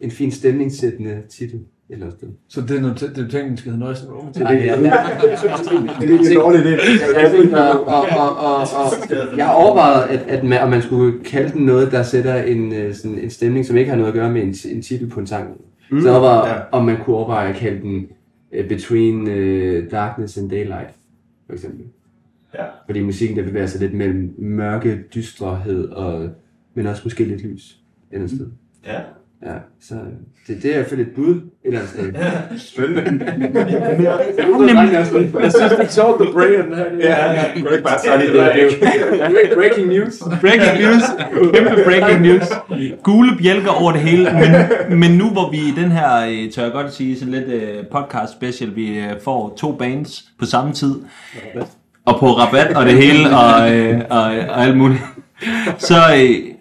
en 0.00 0.10
fin 0.10 0.30
stemningssættende 0.30 1.16
titel. 1.30 1.60
Eller 1.92 2.10
sted. 2.10 2.28
Så 2.48 2.60
det 2.60 2.76
er 2.76 2.80
noget, 2.80 3.00
det 3.00 3.18
er 3.18 3.28
tænkt, 3.28 3.48
den 3.48 3.56
skal 3.56 3.72
Noise 3.72 4.06
and 4.06 4.12
Romance. 4.12 4.40
Det 4.40 4.48
er 4.48 4.74
er 4.74 6.30
en 6.30 6.36
dårlig 6.36 6.60
idé. 6.60 6.82
jeg, 9.36 9.52
overvejet, 9.54 10.08
at, 10.08 10.20
at 10.28 10.44
man, 10.44 10.60
om 10.60 10.70
man 10.70 10.82
skulle 10.82 11.24
kalde 11.24 11.52
den 11.52 11.66
noget, 11.66 11.92
der 11.92 12.02
sætter 12.02 12.42
en, 12.42 12.72
øh, 12.72 12.94
sådan 12.94 13.18
en 13.18 13.30
stemning, 13.30 13.66
som 13.66 13.76
ikke 13.76 13.90
har 13.90 13.96
noget 13.96 14.08
at 14.08 14.14
gøre 14.14 14.30
med 14.30 14.42
en, 14.42 14.54
en 14.76 14.82
titel 14.82 15.08
på 15.08 15.20
en 15.20 15.26
sang. 15.26 15.60
Mm, 15.90 16.00
så 16.00 16.08
jeg 16.08 16.16
overvejede, 16.16 16.54
ja. 16.54 16.60
om 16.72 16.84
man 16.84 16.96
kunne 17.04 17.16
overveje 17.16 17.48
at 17.48 17.56
kalde 17.56 17.80
den 17.80 18.06
uh, 18.58 18.68
Between 18.68 19.20
uh, 19.22 19.90
Darkness 19.90 20.38
and 20.38 20.50
Daylight, 20.50 20.90
for 21.46 21.52
eksempel. 21.52 21.86
Ja. 22.54 22.64
Fordi 22.86 23.00
musikken 23.00 23.36
der 23.36 23.44
bevæger 23.44 23.66
sig 23.66 23.80
lidt 23.80 23.94
mellem 23.94 24.34
mørke, 24.38 25.04
dystrehed, 25.14 25.88
og, 25.88 26.28
men 26.74 26.86
også 26.86 27.02
måske 27.04 27.24
lidt 27.24 27.42
lys 27.42 27.78
andet 28.12 28.30
sted. 28.30 28.46
Ja. 28.86 29.00
Ja, 29.46 29.54
så 29.80 29.94
det, 30.46 30.62
det 30.62 30.64
er 30.64 30.74
i 30.74 30.76
hvert 30.76 30.86
fald 30.88 31.00
et 31.00 31.08
bud 31.16 31.34
et 31.34 31.42
eller 31.64 31.80
andet 31.80 31.92
sted. 31.92 32.12
Spændende. 32.72 33.24
Jeg 35.42 35.52
synes, 35.52 35.72
det 35.72 35.80
er 35.80 35.88
sjovt, 35.88 36.32
Brian 36.32 36.64
den 36.64 36.74
her. 36.74 36.84
Ja, 37.00 37.32
ja. 37.32 37.44
Du 37.60 37.68
ikke 37.68 37.84
bare 37.84 37.98
Ja, 38.04 38.20
sige 38.20 38.32
det 38.32 38.40
er 38.40 39.28
det? 39.28 39.52
Breaking 39.54 39.88
news. 39.88 40.22
Breaking 40.40 40.80
news. 40.82 41.02
Kæmpe 41.54 41.84
breaking 41.84 42.20
news. 42.20 42.48
Gule 43.02 43.36
bjælker 43.38 43.70
over 43.70 43.92
det 43.92 44.00
hele. 44.00 44.30
Men, 44.88 44.98
men 44.98 45.18
nu 45.18 45.30
hvor 45.30 45.50
vi 45.50 45.56
i 45.56 45.72
den 45.76 45.90
her, 45.90 46.26
øh, 46.26 46.50
tør 46.52 46.62
jeg 46.62 46.72
godt 46.72 46.92
sige, 46.92 47.18
sådan 47.18 47.34
lidt 47.34 47.48
øh, 47.48 47.86
podcast 47.92 48.32
special, 48.32 48.76
vi 48.76 48.98
øh, 48.98 49.10
får 49.24 49.54
to 49.56 49.72
bands 49.72 50.24
på 50.38 50.44
samme 50.44 50.72
tid. 50.72 50.94
Og 52.06 52.20
på 52.20 52.26
rabat 52.26 52.76
og 52.76 52.86
det 52.86 52.94
hele, 52.94 53.36
og, 53.36 53.76
øh, 53.76 54.00
og, 54.10 54.22
og 54.24 54.64
alt 54.64 54.76
muligt. 54.76 55.00
Så 55.78 55.96
øh, 56.16 56.54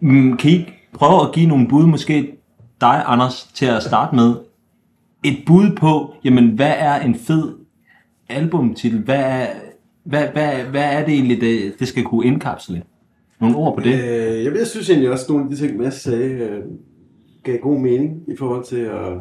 mm, 0.00 0.36
kan 0.36 0.50
I 0.50 0.77
prøve 0.98 1.28
at 1.28 1.34
give 1.34 1.46
nogle 1.46 1.68
bud, 1.68 1.86
måske 1.86 2.36
dig, 2.80 3.04
Anders, 3.06 3.50
til 3.54 3.66
at 3.66 3.82
starte 3.82 4.16
med. 4.16 4.34
Et 5.24 5.36
bud 5.46 5.76
på, 5.76 6.14
jamen 6.24 6.48
hvad 6.48 6.74
er 6.78 7.00
en 7.00 7.14
fed 7.14 7.54
albumtitel? 8.28 9.00
Hvad 9.00 9.20
er, 9.20 9.46
hvad, 10.04 10.28
hvad, 10.28 10.64
hvad 10.70 10.84
er 10.84 11.04
det 11.04 11.14
egentlig, 11.14 11.40
det, 11.40 11.74
det 11.78 11.88
skal 11.88 12.04
kunne 12.04 12.26
indkapsle? 12.26 12.82
Nogle 13.40 13.56
ord 13.56 13.74
på 13.76 13.80
det? 13.80 13.94
Øh, 13.94 14.44
jeg, 14.44 14.56
jeg 14.56 14.66
synes 14.66 14.90
egentlig 14.90 15.10
også, 15.10 15.24
at 15.24 15.30
nogle 15.30 15.44
af 15.44 15.50
de 15.50 15.56
ting, 15.56 15.76
Mads 15.76 15.94
sagde, 15.94 16.30
øh, 16.30 16.62
gav 17.42 17.58
god 17.58 17.80
mening 17.80 18.22
i 18.28 18.36
forhold 18.36 18.64
til 18.64 18.80
at, 18.80 19.12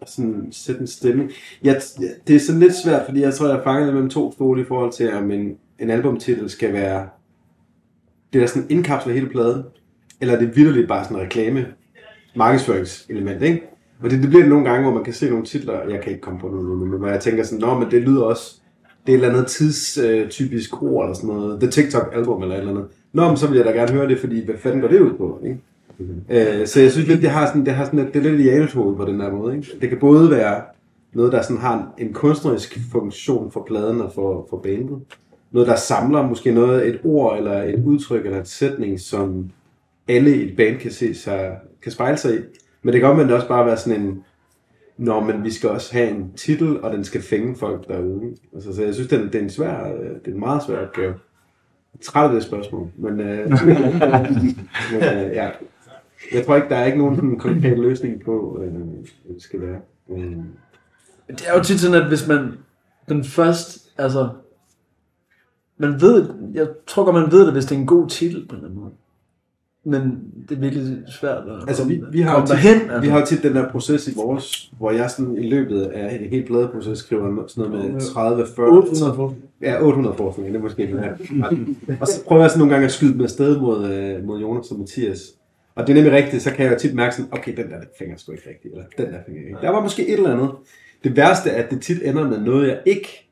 at 0.00 0.10
sådan 0.10 0.48
sætte 0.50 0.80
en 0.80 0.86
stemning. 0.86 1.30
Jeg, 1.62 1.80
det 2.26 2.36
er 2.36 2.40
sådan 2.40 2.60
lidt 2.60 2.74
svært, 2.74 3.02
fordi 3.06 3.20
jeg 3.20 3.34
tror, 3.34 3.48
jeg 3.48 3.60
fanger 3.64 3.84
det 3.84 3.94
mellem 3.94 4.10
to 4.10 4.32
stole 4.32 4.62
i 4.62 4.64
forhold 4.64 4.92
til, 4.92 5.04
at 5.04 5.22
en, 5.22 5.56
en 5.78 5.90
albumtitel 5.90 6.50
skal 6.50 6.72
være 6.72 7.08
det, 8.32 8.40
der 8.40 8.46
sådan 8.46 8.70
indkapsler 8.70 9.12
hele 9.12 9.28
pladen, 9.28 9.62
eller 10.20 10.34
er 10.34 10.38
det 10.38 10.56
vidderligt 10.56 10.88
bare 10.88 11.04
sådan 11.04 11.16
en 11.16 11.22
reklame, 11.22 11.66
markedsføringselement, 12.36 13.42
ikke? 13.42 13.62
Og 14.02 14.10
det, 14.10 14.22
det 14.22 14.28
bliver 14.28 14.42
det 14.42 14.50
nogle 14.50 14.64
gange, 14.64 14.82
hvor 14.82 14.94
man 14.94 15.04
kan 15.04 15.12
se 15.12 15.30
nogle 15.30 15.44
titler, 15.44 15.88
jeg 15.88 16.00
kan 16.00 16.12
ikke 16.12 16.22
komme 16.22 16.40
på 16.40 16.48
noget 16.48 16.64
nu, 16.64 16.74
men 16.84 16.98
hvor 16.98 17.08
jeg 17.08 17.20
tænker 17.20 17.44
sådan, 17.44 17.60
nå, 17.60 17.78
men 17.78 17.90
det 17.90 18.02
lyder 18.02 18.22
også, 18.22 18.60
det 19.06 19.12
er 19.12 19.18
et 19.18 19.24
eller 19.24 19.28
andet 19.28 19.46
tidstypisk 19.46 20.82
ord, 20.82 21.04
eller 21.04 21.14
sådan 21.14 21.30
noget, 21.30 21.60
The 21.60 21.70
TikTok 21.70 22.10
album, 22.14 22.42
eller 22.42 22.54
et 22.54 22.58
eller 22.58 22.72
andet. 22.72 22.86
Nå, 23.12 23.28
men 23.28 23.36
så 23.36 23.46
vil 23.46 23.56
jeg 23.56 23.64
da 23.64 23.70
gerne 23.70 23.92
høre 23.92 24.08
det, 24.08 24.18
fordi 24.18 24.44
hvad 24.44 24.54
fanden 24.58 24.80
går 24.80 24.88
det 24.88 25.00
ud 25.00 25.12
på, 25.12 25.40
ikke? 25.44 25.58
Øh, 26.30 26.66
så 26.66 26.80
jeg 26.80 26.92
synes 26.92 27.08
lidt, 27.08 27.22
det 27.22 27.30
har 27.30 27.46
sådan, 27.46 27.66
det 27.66 27.74
har 27.74 27.84
sådan, 27.84 27.98
det 27.98 28.16
er 28.16 28.30
lidt 28.30 28.72
i 28.72 28.76
på 28.76 29.04
den 29.06 29.20
der 29.20 29.32
måde, 29.32 29.56
ikke? 29.56 29.68
Det 29.80 29.88
kan 29.88 29.98
både 29.98 30.30
være 30.30 30.62
noget, 31.12 31.32
der 31.32 31.42
sådan 31.42 31.58
har 31.58 31.94
en, 31.98 32.06
en 32.06 32.12
kunstnerisk 32.12 32.78
funktion 32.92 33.50
for 33.50 33.64
pladen 33.66 34.00
og 34.00 34.12
for, 34.14 34.46
for 34.50 34.56
bandet. 34.56 34.98
Noget, 35.52 35.68
der 35.68 35.76
samler 35.76 36.28
måske 36.28 36.52
noget, 36.52 36.88
et 36.88 37.00
ord, 37.04 37.38
eller 37.38 37.62
et 37.62 37.84
udtryk, 37.84 38.26
eller 38.26 38.40
et 38.40 38.48
sætning, 38.48 39.00
som 39.00 39.50
alle 40.08 40.36
i 40.36 40.50
et 40.50 40.56
band 40.56 40.78
kan 40.78 40.92
se 40.92 41.14
sig, 41.14 41.58
kan 41.82 41.92
spejle 41.92 42.16
sig 42.16 42.34
i. 42.34 42.38
Men 42.82 42.92
det 42.92 43.00
kan 43.00 43.10
omvendt 43.10 43.32
også 43.32 43.48
bare 43.48 43.66
være 43.66 43.76
sådan 43.76 44.00
en, 44.00 44.24
Nå, 44.96 45.20
men 45.20 45.44
vi 45.44 45.50
skal 45.50 45.70
også 45.70 45.92
have 45.92 46.10
en 46.10 46.32
titel, 46.32 46.82
og 46.82 46.92
den 46.92 47.04
skal 47.04 47.22
fænge 47.22 47.56
folk 47.56 47.88
derude. 47.88 48.36
Altså, 48.54 48.74
så 48.74 48.82
jeg 48.82 48.94
synes, 48.94 49.08
det 49.08 49.20
er, 49.20 49.24
det 49.24 49.34
er 49.34 49.42
en 49.42 49.50
svær, 49.50 49.86
øh, 49.86 50.00
det 50.00 50.26
er 50.26 50.32
en 50.32 50.40
meget 50.40 50.62
svær 50.62 50.86
opgave. 50.86 51.14
Jeg 51.94 52.00
træt 52.02 52.28
af 52.28 52.34
det 52.34 52.42
spørgsmål, 52.42 52.88
men, 52.96 53.20
øh, 53.20 53.50
men 54.92 55.02
øh, 55.02 55.34
ja. 55.34 55.50
Jeg 56.32 56.46
tror 56.46 56.56
ikke, 56.56 56.68
der 56.68 56.76
er 56.76 56.84
ikke 56.84 56.98
nogen 56.98 57.38
konkret 57.38 57.78
løsning 57.78 58.24
på, 58.24 58.60
øh, 58.62 58.72
hvad 58.72 59.34
det 59.34 59.42
skal 59.42 59.60
være. 59.60 59.80
Øh, 60.10 60.36
Det 61.28 61.48
er 61.48 61.58
jo 61.58 61.62
tit 61.62 61.80
sådan, 61.80 62.02
at 62.02 62.08
hvis 62.08 62.28
man 62.28 62.52
den 63.08 63.24
først, 63.24 63.92
altså, 63.98 64.28
man 65.78 66.00
ved, 66.00 66.34
jeg 66.54 66.68
tror 66.86 67.04
godt, 67.04 67.14
man 67.22 67.32
ved 67.32 67.44
det, 67.44 67.52
hvis 67.52 67.64
det 67.64 67.74
er 67.74 67.80
en 67.80 67.86
god 67.86 68.08
titel 68.08 68.48
på 68.48 68.54
en 68.54 68.56
eller 68.56 68.68
anden 68.68 68.80
måde. 68.80 68.92
Men 69.86 70.20
det 70.48 70.56
er 70.56 70.60
virkelig 70.60 70.98
svært 71.20 71.38
at 71.48 71.68
Altså, 71.68 71.88
vi, 71.88 72.02
vi, 72.12 72.20
har 72.20 72.34
komme 72.34 72.46
tit, 72.46 72.54
derhen. 72.54 72.90
Altså. 72.90 73.00
vi 73.00 73.08
har 73.08 73.24
tit 73.24 73.42
den 73.42 73.54
der 73.54 73.70
proces 73.70 74.08
i 74.08 74.12
vores, 74.16 74.72
hvor 74.78 74.90
jeg 74.90 75.10
sådan 75.10 75.38
i 75.38 75.48
løbet 75.48 75.82
af 75.82 76.18
en 76.20 76.30
helt 76.30 76.46
pladeproces 76.46 76.98
skriver 76.98 77.46
sådan 77.46 77.70
noget 77.70 77.92
med 77.92 78.00
30, 78.00 78.46
40, 78.56 78.66
800 78.66 79.14
for. 79.14 79.34
Ja, 79.62 79.82
800 79.82 80.16
forskning, 80.16 80.48
det 80.48 80.58
er 80.58 80.62
måske 80.62 80.82
det 80.82 81.00
her. 81.00 81.14
Og 82.00 82.06
så 82.06 82.24
prøver 82.24 82.42
jeg 82.42 82.50
sådan 82.50 82.58
nogle 82.58 82.74
gange 82.74 82.84
at 82.84 82.92
skyde 82.92 83.16
med 83.16 83.24
afsted 83.24 83.60
mod, 83.60 83.90
øh, 83.90 84.24
mod 84.24 84.40
Jonas 84.40 84.70
og 84.70 84.78
Mathias. 84.78 85.20
Og 85.74 85.86
det 85.86 85.92
er 85.92 85.94
nemlig 85.94 86.12
rigtigt, 86.12 86.42
så 86.42 86.50
kan 86.50 86.64
jeg 86.64 86.72
jo 86.72 86.78
tit 86.78 86.94
mærke 86.94 87.14
sådan, 87.14 87.32
okay, 87.32 87.56
den 87.56 87.70
der 87.70 87.76
fænger 87.98 88.16
sgu 88.16 88.32
ikke 88.32 88.48
rigtigt, 88.48 88.74
eller 88.74 88.86
den 88.98 89.06
der 89.06 89.18
fænger 89.26 89.42
ikke. 89.42 89.58
Der 89.62 89.70
var 89.70 89.82
måske 89.82 90.08
et 90.08 90.14
eller 90.14 90.32
andet. 90.32 90.50
Det 91.04 91.16
værste 91.16 91.50
er, 91.50 91.64
at 91.64 91.70
det 91.70 91.82
tit 91.82 92.02
ender 92.04 92.28
med 92.28 92.40
noget, 92.40 92.68
jeg 92.68 92.80
ikke. 92.86 93.30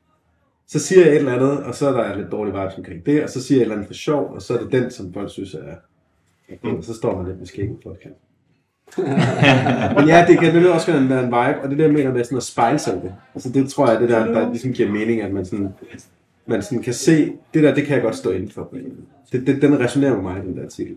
Så 0.67 0.79
siger 0.79 1.01
jeg 1.05 1.11
et 1.11 1.17
eller 1.17 1.33
andet, 1.33 1.63
og 1.63 1.75
så 1.75 1.87
er 1.87 1.91
der 1.91 2.17
lidt 2.17 2.31
dårlig 2.31 2.53
vibes 2.53 2.77
omkring 2.77 3.05
det, 3.05 3.23
og 3.23 3.29
så 3.29 3.43
siger 3.43 3.57
jeg 3.57 3.61
et 3.61 3.63
eller 3.63 3.75
andet 3.75 3.87
for 3.87 3.93
sjov, 3.93 4.31
og 4.33 4.41
så 4.41 4.53
er 4.53 4.57
det 4.57 4.71
den, 4.71 4.91
som 4.91 5.13
folk 5.13 5.31
synes 5.31 5.53
er... 5.53 5.75
Og 6.63 6.83
så 6.83 6.93
står 6.93 7.17
man 7.17 7.25
lidt 7.25 7.39
med 7.39 7.47
skægget 7.47 7.79
på 7.79 7.89
podcast. 7.89 8.15
Men 9.97 10.07
ja, 10.07 10.25
det 10.27 10.39
kan 10.39 10.53
nemlig 10.53 10.73
også 10.73 10.91
være 10.91 11.01
en, 11.01 11.09
være 11.09 11.19
en 11.19 11.25
vibe, 11.25 11.61
og 11.61 11.69
det 11.69 11.77
der 11.77 11.91
mener 11.91 12.13
med 12.13 12.23
sådan 12.23 12.37
at 12.37 12.43
spejle 12.43 12.79
sig 12.79 12.93
det. 13.03 13.15
Altså 13.35 13.49
det 13.49 13.69
tror 13.69 13.91
jeg, 13.91 14.01
det 14.01 14.09
der, 14.09 14.25
der 14.25 14.49
ligesom 14.49 14.73
giver 14.73 14.91
mening, 14.91 15.21
at 15.21 15.33
man 15.33 15.45
sådan, 15.45 15.73
man 16.45 16.61
sådan 16.61 16.83
kan 16.83 16.93
se, 16.93 17.33
det 17.53 17.63
der, 17.63 17.75
det 17.75 17.85
kan 17.85 17.95
jeg 17.95 18.03
godt 18.03 18.15
stå 18.15 18.31
inden 18.31 18.51
for. 18.51 18.73
Det, 19.31 19.47
det, 19.47 19.61
den 19.61 19.79
resonerer 19.79 20.13
med 20.13 20.21
mig, 20.21 20.43
den 20.43 20.57
der 20.57 20.63
artikel. 20.63 20.95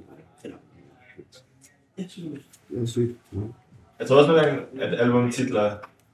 Det 1.96 2.82
er 2.82 2.86
sygt. 2.86 3.16
Jeg 3.98 4.06
tror 4.06 4.16
også 4.16 4.28
nogle 4.28 4.42
gange, 4.42 4.62
at 4.80 5.00
albumtitler 5.00 5.72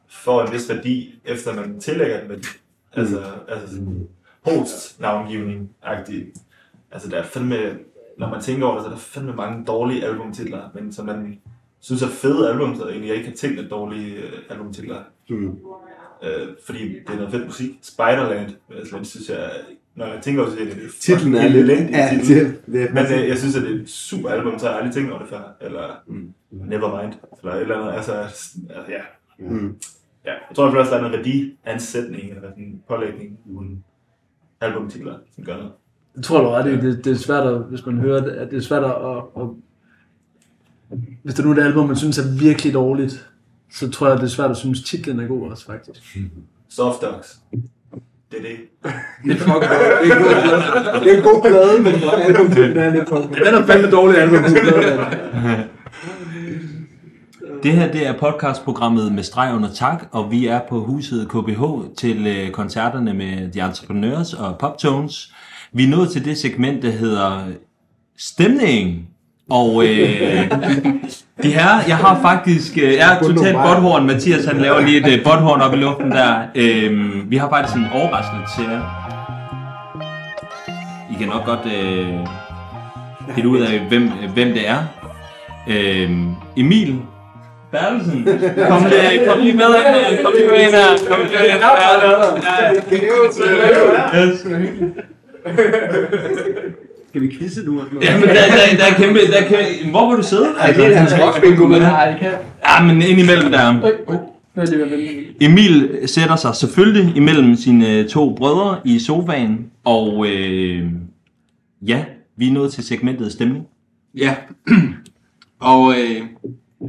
får 0.09 0.43
en 0.43 0.53
vis 0.53 0.69
værdi, 0.69 1.21
efter 1.25 1.55
man 1.55 1.81
tillægger 1.81 2.21
den 2.21 2.29
værdi. 2.29 2.47
Altså, 2.93 3.23
altså 3.49 3.69
sådan 3.69 4.09
host-navngivning-agtigt. 4.43 6.39
Altså 6.93 7.09
der 7.09 7.17
er 7.17 7.23
fandme, 7.23 7.57
når 8.19 8.31
man 8.31 8.41
tænker 8.41 8.67
over 8.67 8.75
det, 8.75 8.83
så 8.83 8.89
er 8.89 8.93
der 8.93 9.01
fandme 9.01 9.33
mange 9.33 9.65
dårlige 9.65 10.05
albumtitler, 10.05 10.61
men 10.75 10.93
som 10.93 11.07
man 11.07 11.39
synes 11.81 12.03
er 12.03 12.09
fede 12.09 12.51
album, 12.51 12.77
så 12.77 12.89
egentlig 12.89 13.09
jeg 13.09 13.17
ikke 13.17 13.29
har 13.29 13.37
tænkt 13.37 13.61
at 13.61 13.71
dårlige 13.71 14.17
øh, 14.17 14.33
albumtitler. 14.51 15.01
Mm. 15.31 15.59
Øh, 16.23 16.49
fordi 16.67 16.89
det 16.89 17.09
er 17.09 17.17
noget 17.17 17.31
fedt 17.31 17.47
musik. 17.47 17.71
Spiderland, 17.83 18.51
altså, 18.71 18.99
det 18.99 19.07
synes 19.07 19.29
jeg, 19.29 19.51
når 19.95 20.07
jeg 20.07 20.23
tænker 20.23 20.43
over 20.43 20.51
det, 20.51 20.59
så 20.59 20.65
er 20.65 20.75
det 20.75 20.91
Titlen 21.01 21.35
er 21.35 21.49
lidt... 21.49 21.71
elendig 21.71 21.95
Ja, 21.95 22.11
det, 22.11 22.61
det 22.67 22.83
er 22.83 22.95
Men 22.95 23.05
øh, 23.05 23.29
jeg 23.29 23.39
synes, 23.39 23.57
at 23.57 23.63
det 23.63 23.77
er 23.77 23.83
et 23.83 23.89
super 23.89 24.29
album, 24.29 24.59
så 24.59 24.67
har 24.67 24.73
jeg 24.73 24.83
aldrig 24.83 24.95
tænkt 24.95 25.11
over 25.11 25.21
det 25.21 25.29
før. 25.29 25.57
Eller 25.61 26.03
mm. 26.07 26.33
Nevermind, 26.51 27.13
eller 27.43 27.55
et 27.55 27.61
eller 27.61 27.79
andet. 27.79 27.93
Altså, 27.93 28.13
altså 28.13 28.59
ja. 28.89 29.03
Mm. 29.39 29.77
ja. 30.25 30.33
Jeg 30.49 30.57
tror 30.57 30.69
i 30.69 30.71
hvert 30.71 30.73
fald 30.73 30.81
også, 30.81 30.91
der 30.91 30.99
er 30.99 31.03
noget 31.03 31.19
værdiansætning, 31.19 32.29
eller 32.29 32.43
sådan 32.43 32.65
en 32.65 32.83
pålægning 32.89 33.39
i 33.47 33.53
nogle 33.53 33.77
albumtitler, 34.61 35.19
som 35.35 35.45
gør 35.45 35.57
noget. 35.57 35.73
Jeg 36.17 36.25
tror 36.25 36.41
du 36.41 36.49
ret 36.49 36.67
i, 36.67 36.87
det, 36.87 37.05
det 37.05 37.13
er 37.13 37.17
svært, 37.17 37.47
at, 37.47 37.59
hvis 37.59 37.87
man 37.87 37.99
hører 37.99 38.25
det, 38.25 38.31
at 38.31 38.51
det 38.51 38.57
er 38.57 38.61
svært 38.61 38.85
at, 38.85 38.91
at, 38.91 39.43
at 39.43 39.49
hvis 41.23 41.35
der 41.35 41.43
nu 41.43 41.51
er 41.51 41.55
et 41.55 41.63
album, 41.63 41.87
man 41.87 41.97
synes 41.97 42.19
er 42.19 42.39
virkelig 42.39 42.75
dårligt, 42.75 43.29
så 43.73 43.91
tror 43.91 44.09
jeg, 44.09 44.17
det 44.17 44.25
er 44.25 44.29
svært 44.29 44.51
at 44.51 44.57
synes, 44.57 44.83
titlen 44.83 45.21
er 45.21 45.27
god 45.27 45.51
også, 45.51 45.67
faktisk. 45.67 46.19
Soft 46.69 47.03
Dogs. 47.03 47.41
Det 48.31 48.39
er 48.39 48.43
det. 48.43 48.57
Det 49.25 49.33
er 49.33 49.37
fucking 49.37 49.53
godt. 49.53 49.73
Det 50.05 50.11
er 50.11 50.17
en 50.17 50.23
god 50.23 50.23
plade. 50.83 51.05
det 51.05 51.13
er 51.13 51.17
en 51.17 51.23
god 51.23 51.43
plade, 51.43 51.83
men 51.83 51.95
albumtitlen 52.27 52.77
er 52.77 52.91
lidt 52.91 53.09
for... 53.09 53.17
Den 53.19 53.55
er 53.55 53.67
fandme 53.67 53.91
dårlig 53.91 54.19
album. 54.19 54.43
Det 57.63 57.73
her 57.73 57.93
det 57.93 58.07
er 58.07 58.19
podcastprogrammet 58.19 59.13
med 59.13 59.23
streg 59.23 59.55
under 59.55 59.69
tak, 59.75 60.05
og 60.13 60.31
vi 60.31 60.47
er 60.47 60.61
på 60.69 60.85
huset 60.85 61.29
KBH 61.29 61.63
til 61.99 62.27
øh, 62.27 62.51
koncerterne 62.51 63.15
med 63.15 63.53
The 63.53 63.61
Entrepreneurs 63.61 64.35
og 64.35 64.59
Poptones. 64.59 65.33
Vi 65.75 65.85
er 65.85 65.89
nået 65.89 66.11
til 66.11 66.25
det 66.25 66.39
segment, 66.39 66.83
der 66.83 66.91
hedder 66.91 67.39
stemning. 68.19 69.09
Og 69.51 69.85
øh, 69.85 70.51
de 71.43 71.49
her, 71.53 71.69
jeg 71.89 71.97
har 71.97 72.19
faktisk, 72.23 72.79
øh, 72.79 72.93
jeg 72.95 73.15
er 73.17 73.23
totalt 73.23 73.57
botthorn. 73.57 74.07
Mathias 74.07 74.45
han 74.45 74.59
laver 74.59 74.81
lige 74.81 74.99
et 75.07 75.19
øh, 75.19 75.25
botthorn 75.25 75.61
op 75.61 75.73
i 75.75 75.77
luften 75.77 76.11
der. 76.11 76.35
Øh, 76.55 77.31
vi 77.31 77.37
har 77.37 77.49
faktisk 77.49 77.77
en 77.77 77.87
overraskelse 77.95 78.57
til 78.57 78.71
jer. 78.71 78.83
I 81.13 81.15
kan 81.19 81.29
nok 81.29 81.45
godt 81.45 81.67
øh, 81.67 82.09
finde 83.35 83.49
ud 83.49 83.61
af, 83.61 83.81
hvem, 83.89 84.11
hvem 84.35 84.49
det 84.49 84.69
er. 84.69 84.79
Øh, 85.69 86.11
Emil 86.57 87.01
Bertelsen. 87.73 88.25
Kom 88.69 88.85
lige, 88.85 89.27
kom 89.29 89.39
lige 89.41 89.57
med 89.57 89.65
ind. 90.11 90.25
Kom 90.25 90.33
lige 90.37 90.49
med 90.49 90.59
ind 90.61 90.71
her. 90.75 91.09
Kom 91.09 91.19
lige 91.21 91.39
med 91.39 91.45
ind 91.45 91.63
her. 91.63 91.73
Ja, 94.15 94.27
Yes. 94.27 94.47
Skal 97.09 97.23
vi 97.23 97.37
quizze 97.39 97.65
nu? 97.65 97.81
Jamen, 98.03 98.29
der, 98.29 98.35
der, 98.35 98.77
der 98.77 98.85
er 98.85 98.95
kæmpe, 98.97 99.19
der 99.19 99.37
er 99.37 99.49
kæmpe, 99.49 99.91
hvor 99.91 100.09
vil 100.11 100.19
du 100.19 100.23
sidde? 100.23 100.49
Altså, 100.61 100.83
Ja, 100.83 100.89
det 100.89 100.97
er 100.97 100.99
hans 101.01 101.13
rockbingo, 101.21 101.67
men 101.67 101.83
Nej, 101.83 102.11
det 102.11 102.21
kan. 102.21 102.31
Ja, 102.69 102.85
men 102.85 103.03
indimellem 103.03 103.51
der. 103.51 103.59
Er 103.59 104.71
ved 104.71 104.83
at 104.83 104.91
vælge. 104.91 105.27
Emil 105.41 105.99
sætter 106.07 106.37
sig 106.37 106.55
selvfølgelig 106.57 107.17
imellem 107.17 107.57
sine 107.57 107.99
øh, 107.99 108.09
to 108.09 108.35
brødre 108.35 108.79
i 108.85 108.99
sofaen, 108.99 109.67
og 109.85 110.27
øh, 110.29 110.87
ja, 111.87 112.05
vi 112.37 112.49
er 112.49 112.53
nået 112.53 112.73
til 112.73 112.85
segmentet 112.85 113.33
stemning. 113.33 113.67
Ja, 114.17 114.35
og 115.73 115.93
øh, 115.93 116.23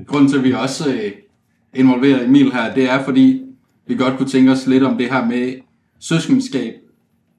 grunden 0.08 0.30
til, 0.30 0.38
at 0.38 0.44
vi 0.44 0.54
også 0.54 0.90
øh, 0.90 1.12
involverer 1.74 2.24
Emil 2.26 2.52
her, 2.52 2.74
det 2.74 2.90
er, 2.92 3.04
fordi 3.04 3.42
vi 3.88 3.96
godt 3.96 4.18
kunne 4.18 4.30
tænke 4.30 4.52
os 4.52 4.68
lidt 4.68 4.84
om 4.84 4.98
det 4.98 5.12
her 5.12 5.26
med 5.26 5.54
søskenskab 6.00 6.74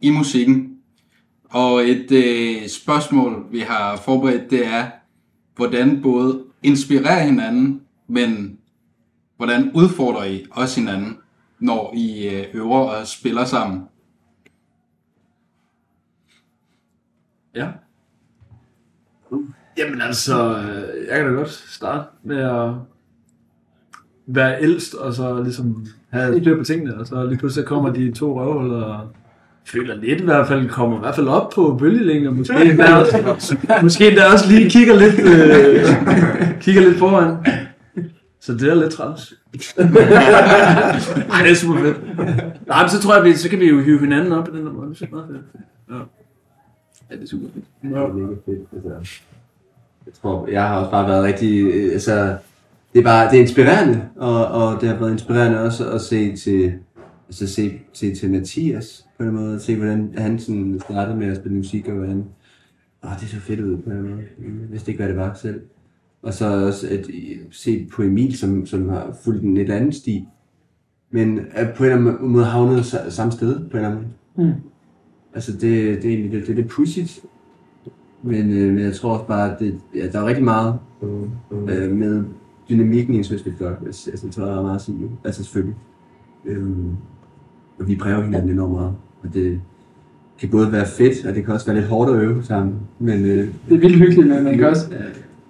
i 0.00 0.11
musikken. 0.11 0.74
Og 1.55 1.83
et 1.83 2.13
øh, 2.13 2.69
spørgsmål, 2.69 3.47
vi 3.51 3.61
har 3.61 3.97
forberedt, 3.97 4.51
det 4.51 4.67
er, 4.67 4.87
hvordan 5.57 6.03
både 6.03 6.45
inspirerer 6.63 7.25
hinanden, 7.25 7.83
men 8.09 8.59
hvordan 9.37 9.71
udfordrer 9.75 10.25
I 10.25 10.47
også 10.51 10.81
hinanden, 10.81 11.19
når 11.59 11.95
I 11.97 12.29
øh, 12.29 12.45
øver 12.55 12.79
og 12.79 13.07
spiller 13.07 13.45
sammen? 13.45 13.83
Ja. 17.55 17.69
Jamen 19.79 20.01
altså, 20.01 20.59
øh, 20.59 21.07
jeg 21.09 21.17
kan 21.17 21.27
da 21.27 21.33
godt 21.33 21.51
starte 21.51 22.09
med 22.23 22.39
at 22.39 22.75
være 24.27 24.63
ældst, 24.63 24.95
og 24.95 25.15
så 25.15 25.43
ligesom 25.43 25.87
have 26.11 26.41
styr 26.41 26.59
på 26.59 26.65
tingene, 26.65 26.97
og 26.97 27.07
så 27.07 27.27
lige 27.27 27.39
pludselig 27.39 27.67
kommer 27.67 27.93
de 27.93 28.13
to 28.13 28.41
røvhuller, 28.41 28.83
og 28.83 29.09
føler 29.66 29.94
lidt 29.94 30.21
i 30.21 30.25
hvert 30.25 30.49
fald, 30.49 30.68
kommer 30.68 30.97
i 30.97 31.00
hvert 31.00 31.14
fald 31.14 31.28
op 31.28 31.50
på 31.54 31.76
bølgelængder, 31.78 32.30
måske 32.30 32.64
endda 32.71 32.94
også, 32.94 33.56
måske 33.83 34.09
endda 34.09 34.25
også 34.33 34.49
lige 34.49 34.71
kigger 34.71 34.94
lidt, 34.97 35.18
øh, 35.18 36.61
kigger 36.61 36.83
lidt 36.83 36.99
foran. 36.99 37.37
Så 38.40 38.52
det 38.52 38.71
er 38.71 38.75
lidt 38.75 38.92
træls. 38.92 39.35
Nej, 41.28 41.42
det 41.42 41.50
er 41.50 41.54
super 41.54 41.80
fedt. 41.80 41.97
Nej, 42.66 42.83
men 42.83 42.90
så 42.90 43.02
tror 43.02 43.14
jeg, 43.14 43.25
vi, 43.25 43.35
så 43.35 43.49
kan 43.49 43.61
vi 43.61 43.68
jo 43.68 43.80
hive 43.80 44.00
hinanden 44.00 44.33
op 44.33 44.49
i 44.49 44.56
den 44.56 44.66
der 44.66 44.73
måde. 44.73 44.94
Det 44.94 45.02
er 45.02 45.06
meget 45.11 45.26
fedt. 45.28 45.64
Ja. 45.90 45.94
ja, 47.11 47.14
det 47.16 47.23
er 47.23 47.26
super 47.26 47.47
fedt. 47.54 47.64
Det 47.83 47.92
er 47.92 48.12
mega 48.12 48.35
fedt. 48.47 48.68
Altså, 48.73 49.21
jeg 50.06 50.14
tror, 50.23 50.49
jeg 50.49 50.68
har 50.68 50.78
også 50.78 50.90
bare 50.90 51.09
været 51.09 51.25
rigtig, 51.25 51.64
øh, 51.64 51.92
altså, 51.92 52.37
det 52.92 52.99
er 52.99 53.04
bare, 53.04 53.30
det 53.30 53.37
er 53.37 53.42
inspirerende, 53.42 54.09
og, 54.16 54.47
og 54.47 54.80
det 54.80 54.88
har 54.88 54.97
været 54.97 55.12
inspirerende 55.12 55.61
også 55.61 55.90
at 55.90 56.00
se 56.00 56.37
til, 56.37 56.73
altså 57.28 57.47
se, 57.47 57.80
se 57.92 58.14
til 58.14 58.30
Mathias 58.30 59.04
på 59.18 59.25
en 59.25 59.35
måde, 59.35 59.61
se 59.61 59.76
hvordan 59.76 60.14
han 60.16 60.38
sådan 60.38 60.80
startede 60.85 61.16
med 61.16 61.26
at 61.26 61.37
spille 61.37 61.56
musik, 61.56 61.88
og 61.88 61.94
hvordan, 61.94 62.25
åh, 63.04 63.11
det 63.21 63.28
så 63.28 63.40
fedt 63.40 63.61
ud 63.61 63.76
på 63.76 63.90
en 63.90 64.02
måde. 64.02 64.23
Jeg 64.38 64.71
vidste 64.71 64.90
ikke, 64.90 65.02
hvad 65.02 65.09
det 65.09 65.16
var 65.21 65.35
selv. 65.35 65.61
Og 66.23 66.35
så 66.35 66.66
også 66.66 66.88
at 66.90 67.06
øh, 67.09 67.37
se 67.50 67.88
på 67.92 68.02
Emil, 68.02 68.37
som, 68.37 68.66
som 68.66 68.88
har 68.88 69.16
fulgt 69.25 69.42
en 69.42 69.54
lidt 69.54 69.71
anden 69.71 69.92
sti, 69.92 70.28
men 71.11 71.40
er 71.50 71.74
på 71.74 71.85
en 71.85 71.90
eller 71.90 72.12
anden 72.12 72.29
måde 72.29 72.44
havnet 72.44 72.81
sa- 72.81 73.11
samme 73.11 73.33
sted 73.33 73.55
på 73.70 73.77
en 73.77 73.85
eller 73.85 73.90
anden 73.90 74.07
måde. 74.37 74.48
Mm. 74.48 74.55
Altså 75.35 75.53
det, 75.53 75.62
det 75.62 76.05
er 76.05 76.09
egentlig 76.09 76.33
det, 76.33 76.42
det 76.46 76.50
er 76.53 76.55
lidt 76.57 76.68
pudsigt, 76.68 77.20
men, 78.22 78.50
øh, 78.50 78.74
men 78.74 78.79
jeg 78.79 78.94
tror 78.94 79.12
også 79.12 79.27
bare, 79.27 79.53
at 79.53 79.59
det, 79.61 79.81
ja, 79.94 80.09
der 80.12 80.20
er 80.20 80.27
rigtig 80.27 80.44
meget 80.44 80.79
øh, 81.53 81.90
med 81.96 82.24
dynamikken 82.68 83.14
i 83.14 83.18
en 83.18 83.24
søskendeflok. 83.24 83.83
Altså, 83.87 84.11
det 84.22 84.33
tror 84.33 84.46
jeg 84.46 84.57
er 84.57 84.62
meget 84.62 84.74
at 84.74 84.83
sige. 84.83 85.11
Altså 85.24 85.44
selvfølgelig. 85.44 85.77
Øhm, 86.44 86.90
og 87.79 87.89
vi 87.89 87.97
præger 87.97 88.23
hinanden 88.23 88.51
enormt 88.51 88.73
meget. 88.73 88.93
Og 89.23 89.35
det 89.35 89.61
kan 90.39 90.49
både 90.49 90.73
være 90.73 90.87
fedt, 90.87 91.27
og 91.27 91.35
det 91.35 91.45
kan 91.45 91.55
også 91.55 91.67
være 91.67 91.77
lidt 91.77 91.87
hårdt 91.89 92.11
at 92.11 92.23
øve 92.23 92.43
sammen. 92.43 92.75
Men 92.99 93.25
øh, 93.25 93.49
Det 93.69 93.75
er 93.75 93.79
vildt 93.79 93.97
hyggeligt, 93.97 94.29
men 94.29 94.45
man 94.45 94.59
kan 94.59 94.67
også... 94.67 94.87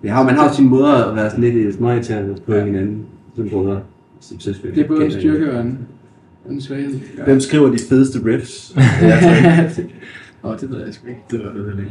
ja, 0.05 0.13
har, 0.15 0.23
man 0.25 0.35
har 0.35 0.49
jo 0.49 0.55
sin 0.55 0.69
måde 0.69 1.05
at 1.05 1.17
være 1.17 1.31
sådan 1.31 1.45
lidt 1.45 1.75
småirriterende 1.75 2.37
på 2.47 2.55
hinanden 2.55 3.07
som 3.37 3.49
brødre. 3.49 3.81
Det 4.31 4.79
er 4.79 4.89
både 4.89 5.05
en 5.05 5.11
styrke 5.11 5.53
og 5.53 5.61
en, 5.61 5.79
en 6.51 6.61
svaghed. 6.61 7.01
Hvem 7.25 7.41
skriver 7.41 7.71
de 7.71 7.79
fedeste 7.89 8.19
riffs? 8.25 8.77
Åh, 10.45 10.61
det 10.61 10.71
ved 10.71 10.85
jeg 10.85 10.95
sgu 10.95 11.07
ikke. 11.09 11.21
det 11.31 11.41
var 11.45 11.53
det, 11.53 11.77
det 11.77 11.87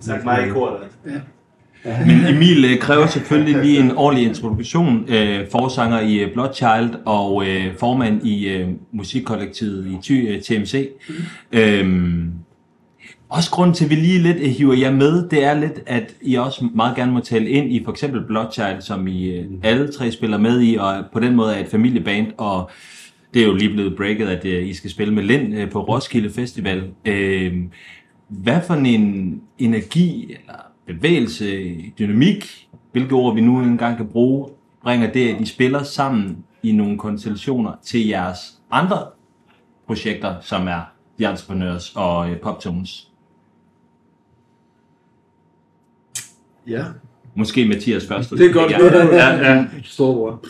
Sagt 0.00 0.24
mig 0.24 0.46
i 0.46 0.50
kor, 0.50 0.80
der. 1.04 1.10
Men 1.84 2.34
Emil 2.34 2.64
øh, 2.64 2.78
kræver 2.78 3.06
selvfølgelig 3.06 3.64
lige 3.64 3.80
en 3.80 3.90
ordentlig 3.96 4.28
introduktion. 4.28 5.04
Øh, 5.08 5.46
forsanger 5.52 6.00
i 6.00 6.18
øh, 6.18 6.32
Bloodchild 6.32 6.94
og 7.04 7.46
øh, 7.46 7.76
formand 7.78 8.26
i 8.26 8.48
øh, 8.48 8.68
musikkollektivet 8.92 9.86
i 9.86 9.98
Ty, 10.02 10.12
øh, 10.12 10.40
TMC. 10.40 10.88
Øhm, 11.52 12.30
også 13.28 13.50
grund 13.50 13.74
til, 13.74 13.84
at 13.84 13.90
vi 13.90 13.94
lige 13.94 14.18
lidt 14.18 14.36
øh, 14.36 14.48
hiver 14.48 14.74
jer 14.74 14.92
med, 14.92 15.28
det 15.28 15.44
er 15.44 15.54
lidt, 15.54 15.80
at 15.86 16.14
I 16.22 16.34
også 16.34 16.68
meget 16.74 16.96
gerne 16.96 17.12
må 17.12 17.20
tale 17.20 17.48
ind 17.48 17.72
i 17.72 17.84
for 17.84 17.90
eksempel 17.90 18.24
Bloodchild, 18.26 18.80
som 18.80 19.06
I 19.06 19.30
øh, 19.30 19.44
alle 19.62 19.92
tre 19.92 20.10
spiller 20.10 20.38
med 20.38 20.62
i, 20.62 20.76
og 20.76 21.04
på 21.12 21.20
den 21.20 21.36
måde 21.36 21.54
er 21.54 21.60
et 21.60 21.68
familieband, 21.70 22.26
og 22.38 22.70
det 23.34 23.42
er 23.42 23.46
jo 23.46 23.54
lige 23.54 23.70
blevet 23.70 23.96
breaket, 23.96 24.28
at 24.28 24.44
øh, 24.44 24.68
I 24.68 24.74
skal 24.74 24.90
spille 24.90 25.14
med 25.14 25.22
Lind 25.22 25.54
øh, 25.54 25.70
på 25.70 25.82
Roskilde 25.82 26.30
Festival. 26.30 26.82
Øh, 27.04 27.52
hvad 28.28 28.60
for 28.66 28.74
en 28.74 29.40
energi 29.58 30.36
eller 30.40 30.69
bevægelse, 30.94 31.76
dynamik, 31.98 32.68
hvilke 32.92 33.14
ord 33.14 33.34
vi 33.34 33.40
nu 33.40 33.58
engang 33.62 33.96
kan 33.96 34.08
bruge, 34.08 34.48
bringer 34.82 35.12
det, 35.12 35.34
at 35.34 35.40
I 35.40 35.46
spiller 35.46 35.82
sammen 35.82 36.44
i 36.62 36.72
nogle 36.72 36.98
konstellationer 36.98 37.72
til 37.82 38.06
jeres 38.06 38.38
andre 38.70 39.06
projekter, 39.86 40.34
som 40.40 40.68
er 40.68 40.92
The 41.18 41.30
Entrepreneurs 41.30 41.92
og 41.96 42.30
øh, 42.30 42.40
Poptones? 42.40 43.10
Ja. 46.66 46.84
Måske 47.34 47.68
Mathias 47.68 48.06
først. 48.06 48.30
Det 48.30 48.46
er 48.46 48.52
godt. 48.52 48.72
Ja, 48.72 48.84
ja, 49.16 49.54
ja. 49.54 49.66
Storbror. 49.84 50.44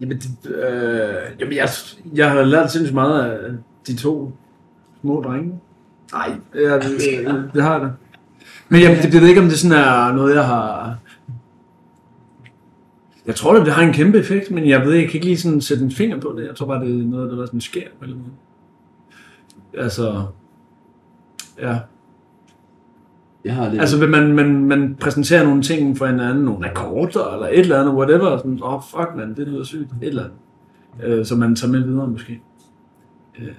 Jamen, 0.00 0.18
det, 0.18 0.50
øh, 0.54 1.40
jamen 1.40 1.54
jeg, 1.54 1.68
jeg 2.14 2.30
har 2.30 2.42
lært 2.42 2.72
sindssygt 2.72 2.94
meget 2.94 3.30
af 3.30 3.50
de 3.86 3.96
to 3.96 4.32
små 5.00 5.22
drenge. 5.22 5.60
Nej, 6.12 6.30
ja, 6.54 6.74
det, 6.74 6.82
det, 6.82 7.50
det 7.54 7.62
har 7.62 7.72
jeg 7.72 7.80
da. 7.80 7.88
Men 8.72 8.80
jeg, 8.82 9.02
det, 9.02 9.14
jeg 9.14 9.22
ved 9.22 9.28
ikke, 9.28 9.40
om 9.40 9.48
det 9.48 9.58
sådan 9.58 9.78
er 9.78 10.12
noget, 10.12 10.34
jeg 10.34 10.46
har... 10.46 10.98
Jeg 13.26 13.34
tror, 13.34 13.54
det 13.54 13.72
har 13.72 13.82
en 13.82 13.92
kæmpe 13.92 14.18
effekt, 14.18 14.50
men 14.50 14.68
jeg 14.68 14.86
ved, 14.86 14.92
jeg 14.92 15.04
kan 15.04 15.14
ikke 15.14 15.26
lige 15.26 15.38
sådan 15.38 15.60
sætte 15.60 15.84
en 15.84 15.90
finger 15.90 16.20
på 16.20 16.34
det. 16.38 16.46
Jeg 16.46 16.56
tror 16.56 16.66
bare, 16.66 16.84
det 16.84 17.00
er 17.00 17.04
noget, 17.04 17.32
der 17.32 17.46
sådan 17.46 17.60
sker 17.60 17.82
på 17.98 18.04
en 18.04 18.10
eller 18.10 18.16
anden 18.16 18.32
måde. 19.72 19.84
Altså, 19.84 20.24
ja. 21.60 21.78
Jeg 23.44 23.54
har 23.54 23.68
lidt... 23.68 23.80
Altså, 23.80 23.98
vil 23.98 24.08
man, 24.08 24.32
man, 24.32 24.64
man 24.64 24.96
præsenterer 25.00 25.44
nogle 25.44 25.62
ting 25.62 25.98
for 25.98 26.06
hinanden, 26.06 26.44
nogle 26.44 26.70
akkorder, 26.70 27.32
eller 27.32 27.46
et 27.46 27.58
eller 27.58 27.80
andet, 27.80 27.94
whatever, 27.94 28.36
sådan, 28.36 28.62
åh, 28.62 28.74
oh, 28.74 28.82
fuck, 28.90 29.16
man, 29.16 29.34
det 29.36 29.48
lyder 29.48 29.64
sygt, 29.64 29.90
et 30.02 30.08
eller 30.08 30.24
andet. 30.24 31.18
Øh, 31.18 31.26
som 31.26 31.38
man 31.38 31.56
tager 31.56 31.72
med 31.72 31.80
videre, 31.80 32.08
måske. 32.08 32.40
Øh, 33.38 33.54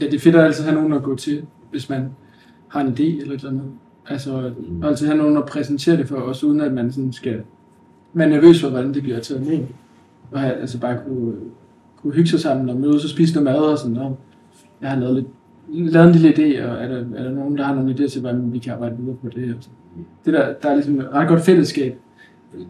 Ja, 0.00 0.04
det 0.06 0.14
er 0.14 0.18
fedt 0.18 0.36
at 0.36 0.44
altid 0.44 0.64
have 0.64 0.74
nogen 0.74 0.92
at 0.92 1.02
gå 1.02 1.16
til, 1.16 1.46
hvis 1.70 1.88
man 1.88 2.10
har 2.68 2.80
en 2.80 2.88
idé 2.88 3.20
eller 3.20 3.34
et 3.34 3.38
eller 3.38 3.50
andet. 3.50 3.64
Altså, 4.08 4.52
mm. 4.68 4.82
altså 4.84 5.06
have 5.06 5.18
nogen 5.18 5.36
at 5.36 5.46
præsentere 5.46 5.96
det 5.96 6.08
for 6.08 6.16
os, 6.16 6.44
uden 6.44 6.60
at 6.60 6.72
man 6.72 6.92
sådan 6.92 7.12
skal... 7.12 7.42
være 8.14 8.30
nervøs 8.30 8.60
for, 8.60 8.68
hvordan 8.70 8.94
det 8.94 9.02
bliver 9.02 9.20
taget 9.20 9.46
ned. 9.46 9.58
Og 10.30 10.40
have, 10.40 10.54
altså 10.54 10.80
bare 10.80 10.98
kunne, 11.06 11.34
kunne 11.96 12.12
hygge 12.12 12.28
sig 12.28 12.40
sammen 12.40 12.68
og 12.68 12.76
mødes 12.76 13.04
og 13.04 13.10
spise 13.10 13.34
noget 13.34 13.44
mad 13.44 13.70
og 13.70 13.78
sådan 13.78 13.92
noget. 13.92 14.16
Jeg 14.80 14.90
har 14.90 15.00
lavet, 15.00 15.14
lidt, 15.68 15.92
lavet 15.92 16.06
en 16.08 16.14
lille 16.14 16.34
idé, 16.34 16.64
og 16.64 16.84
er 16.84 16.88
der, 16.88 17.04
er 17.16 17.22
der 17.22 17.30
nogen, 17.30 17.58
der 17.58 17.64
har 17.64 17.74
nogle 17.74 17.94
idéer 17.94 18.08
til, 18.08 18.20
hvordan 18.20 18.52
vi 18.52 18.58
kan 18.58 18.72
arbejde 18.72 18.96
videre 18.98 19.16
på 19.16 19.28
det? 19.28 19.54
Og 19.54 19.62
sådan. 19.62 20.06
det 20.24 20.32
der, 20.32 20.54
der 20.62 20.68
er 20.68 20.74
ligesom 20.74 21.00
et 21.00 21.08
ret 21.12 21.28
godt 21.28 21.40
fællesskab 21.40 21.98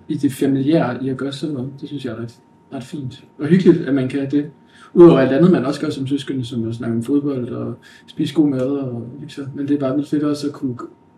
i 0.08 0.14
det 0.14 0.32
familiære 0.32 1.04
i 1.04 1.08
at 1.08 1.16
gøre 1.16 1.32
sådan 1.32 1.54
noget. 1.54 1.70
Det 1.80 1.88
synes 1.88 2.04
jeg 2.04 2.12
er 2.12 2.22
ret, 2.22 2.38
ret 2.72 2.84
fint. 2.84 3.24
Og 3.38 3.46
hyggeligt, 3.46 3.88
at 3.88 3.94
man 3.94 4.08
kan 4.08 4.30
det. 4.30 4.50
Udover 4.94 5.18
alt 5.18 5.32
andet, 5.32 5.50
man 5.52 5.64
også 5.64 5.80
gør 5.80 5.90
som 5.90 6.06
søskende, 6.06 6.44
som 6.44 6.68
at 6.68 6.74
snakke 6.74 6.96
om 6.96 7.02
fodbold 7.02 7.48
og 7.48 7.74
spise 8.06 8.34
god 8.34 8.48
mad 8.48 8.60
og 8.66 9.06
ikke 9.22 9.32
så. 9.34 9.46
Men 9.54 9.68
det 9.68 9.74
er 9.74 9.80
bare 9.80 9.96
lidt 9.96 10.08
fedt 10.08 10.22
også 10.22 10.46
at 10.46 10.52
kunne, 10.52 10.76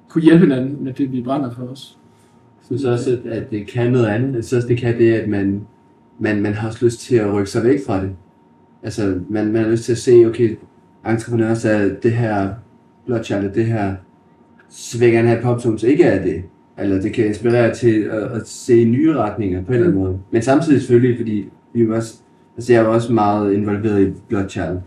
kunne 0.08 0.22
hjælpe 0.24 0.40
hinanden 0.46 0.84
med 0.84 0.92
det, 0.92 1.12
vi 1.12 1.22
brænder 1.22 1.50
for 1.50 1.62
os. 1.62 1.98
Jeg 2.60 2.64
synes 2.78 2.84
også, 2.84 3.10
at- 3.24 3.32
at 3.32 3.50
det 3.50 3.66
kan 3.66 3.92
noget 3.92 4.06
andet. 4.06 4.34
Jeg 4.34 4.44
synes 4.44 4.52
også, 4.52 4.68
det 4.68 4.78
kan 4.78 4.98
det, 4.98 5.12
at 5.12 5.28
man, 5.28 5.66
man, 6.18 6.42
man 6.42 6.54
har 6.54 6.68
også 6.68 6.84
lyst 6.84 7.00
til 7.00 7.16
at 7.16 7.32
rykke 7.34 7.50
sig 7.50 7.64
væk 7.64 7.78
fra 7.86 8.02
det. 8.02 8.10
Altså, 8.82 9.20
man, 9.28 9.52
man 9.52 9.62
har 9.64 9.70
lyst 9.70 9.84
til 9.84 9.92
at 9.92 9.98
se, 9.98 10.24
okay, 10.26 10.56
entreprenører 11.06 11.54
så 11.54 11.68
er 11.70 11.88
det 12.02 12.12
her 12.12 12.54
Bloodchild, 13.06 13.52
det 13.54 13.64
her, 13.66 13.94
svækker 14.68 15.08
vil 15.08 15.08
her 15.08 15.16
gerne 15.16 15.28
have 15.28 15.42
ikke 15.84 16.04
er 16.04 16.22
det. 16.22 16.42
Eller 16.80 17.00
det 17.00 17.12
kan 17.12 17.26
inspirere 17.26 17.74
til 17.74 18.00
at, 18.02 18.22
at 18.22 18.48
se 18.48 18.84
nye 18.84 19.14
retninger 19.14 19.62
på 19.64 19.68
en 19.68 19.74
eller 19.74 19.86
anden 19.88 20.02
måde. 20.02 20.18
Men 20.30 20.42
samtidig 20.42 20.80
selvfølgelig, 20.80 21.16
fordi 21.18 21.48
vi 21.74 21.88
var 21.88 21.96
også, 21.96 22.14
altså 22.56 22.72
jeg 22.72 22.84
var 22.84 22.90
også 22.90 23.12
meget 23.12 23.52
involveret 23.52 24.08
i 24.08 24.12
Bloodchild, 24.28 24.78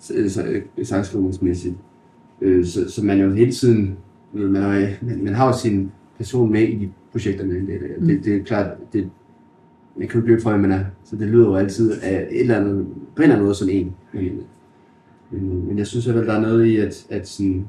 så- 0.00 0.14
så- 0.28 0.60
sangskrivningsmæssigt. 0.82 1.74
Øh, 2.40 2.64
Så, 2.64 2.90
så 2.90 3.04
man 3.04 3.20
jo 3.20 3.30
hele 3.30 3.52
tiden, 3.52 3.96
man, 4.32 4.62
har, 4.62 4.88
man, 5.22 5.34
har 5.34 5.46
jo 5.46 5.52
sin 5.58 5.90
person 6.16 6.52
med 6.52 6.62
i 6.62 6.76
de 6.76 6.88
projekterne. 7.12 7.54
Det, 7.54 7.66
det, 7.68 7.80
det, 8.08 8.24
det 8.24 8.36
er 8.36 8.44
klart, 8.44 8.66
det, 8.92 9.10
man 9.96 10.08
kan 10.08 10.14
jo 10.14 10.20
ikke 10.20 10.30
løbe 10.30 10.42
fra, 10.42 10.50
hvem 10.50 10.60
man 10.60 10.72
er. 10.72 10.84
Så 11.04 11.16
det 11.16 11.28
lyder 11.28 11.46
jo 11.46 11.54
altid 11.54 11.92
af 12.02 12.28
et 12.30 12.40
eller 12.40 12.56
andet, 12.56 12.86
på 12.86 12.92
en 13.16 13.22
eller 13.22 13.34
anden 13.34 13.44
måde 13.44 13.54
som 13.54 13.68
en. 13.70 13.94
Men, 14.12 14.40
men, 15.30 15.68
men 15.68 15.78
jeg 15.78 15.86
synes 15.86 16.08
at 16.08 16.14
der 16.14 16.32
er 16.34 16.40
noget 16.40 16.66
i, 16.66 16.76
at, 16.76 17.06
at 17.10 17.28
sådan, 17.28 17.64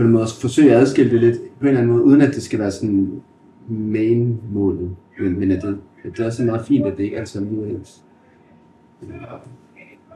på 0.00 0.04
en 0.04 0.12
måde 0.12 0.22
også 0.22 0.40
forsøge 0.40 0.74
at 0.74 0.80
adskille 0.80 1.10
det 1.10 1.20
lidt 1.20 1.36
på 1.36 1.62
en 1.62 1.68
eller 1.68 1.80
anden 1.80 1.92
måde, 1.92 2.04
uden 2.04 2.20
at 2.20 2.34
det 2.34 2.42
skal 2.42 2.58
være 2.58 2.70
sådan 2.70 3.22
main-målet. 3.68 4.96
Men, 5.20 5.40
men 5.40 5.50
at 5.50 5.62
det, 5.62 5.78
at 6.04 6.10
det 6.12 6.20
er 6.20 6.26
også 6.26 6.42
meget 6.42 6.66
fint, 6.66 6.86
at 6.86 6.96
det 6.96 7.04
ikke 7.04 7.18
altid 7.18 7.40
er 7.40 7.44
lige 7.44 7.62
øh, 7.62 7.70
ens. 7.70 8.02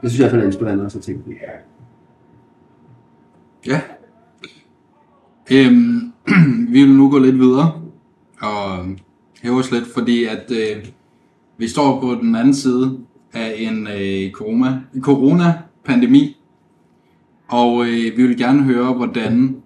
Det 0.01 0.11
synes 0.11 0.19
jeg 0.19 0.19
i 0.19 0.23
hvert 0.23 0.31
fald 0.31 0.41
er 0.41 0.45
inspirerende 0.45 0.85
også 0.85 0.97
at 0.97 1.03
tænke 1.03 1.23
på. 1.23 1.31
Ja. 3.67 3.81
Øhm, 5.51 6.13
vi 6.73 6.83
vil 6.83 6.93
nu 6.95 7.09
gå 7.09 7.19
lidt 7.19 7.39
videre 7.39 7.81
og 8.41 8.85
hæve 9.41 9.59
os 9.59 9.71
lidt, 9.71 9.87
fordi 9.93 10.23
at 10.23 10.51
øh, 10.51 10.85
vi 11.57 11.67
står 11.67 12.01
på 12.01 12.15
den 12.21 12.35
anden 12.35 12.53
side 12.53 12.99
af 13.33 13.55
en 13.57 13.87
øh, 13.87 14.31
corona, 14.31 14.81
corona-pandemi, 15.01 16.37
og 17.47 17.85
øh, 17.85 18.17
vi 18.17 18.27
vil 18.27 18.37
gerne 18.37 18.63
høre, 18.63 18.93
hvordan 18.93 19.61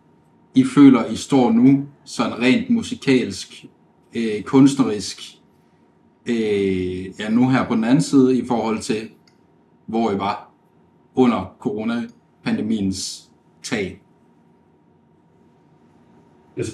i 0.59 0.63
føler, 0.75 1.05
I 1.05 1.15
står 1.15 1.51
nu, 1.51 1.85
sådan 2.03 2.39
rent 2.39 2.69
musikalsk, 2.69 3.65
øh, 4.15 4.41
kunstnerisk, 4.41 5.21
øh, 6.29 7.19
ja 7.19 7.29
nu 7.29 7.49
her 7.49 7.67
på 7.67 7.75
den 7.75 7.83
anden 7.83 8.01
side, 8.01 8.37
i 8.37 8.45
forhold 8.47 8.79
til, 8.79 9.09
hvor 9.85 10.11
I 10.11 10.17
var 10.17 10.51
under 11.15 11.55
coronapandemiens 11.59 13.29
tag. 13.63 14.01
Altså, 16.57 16.73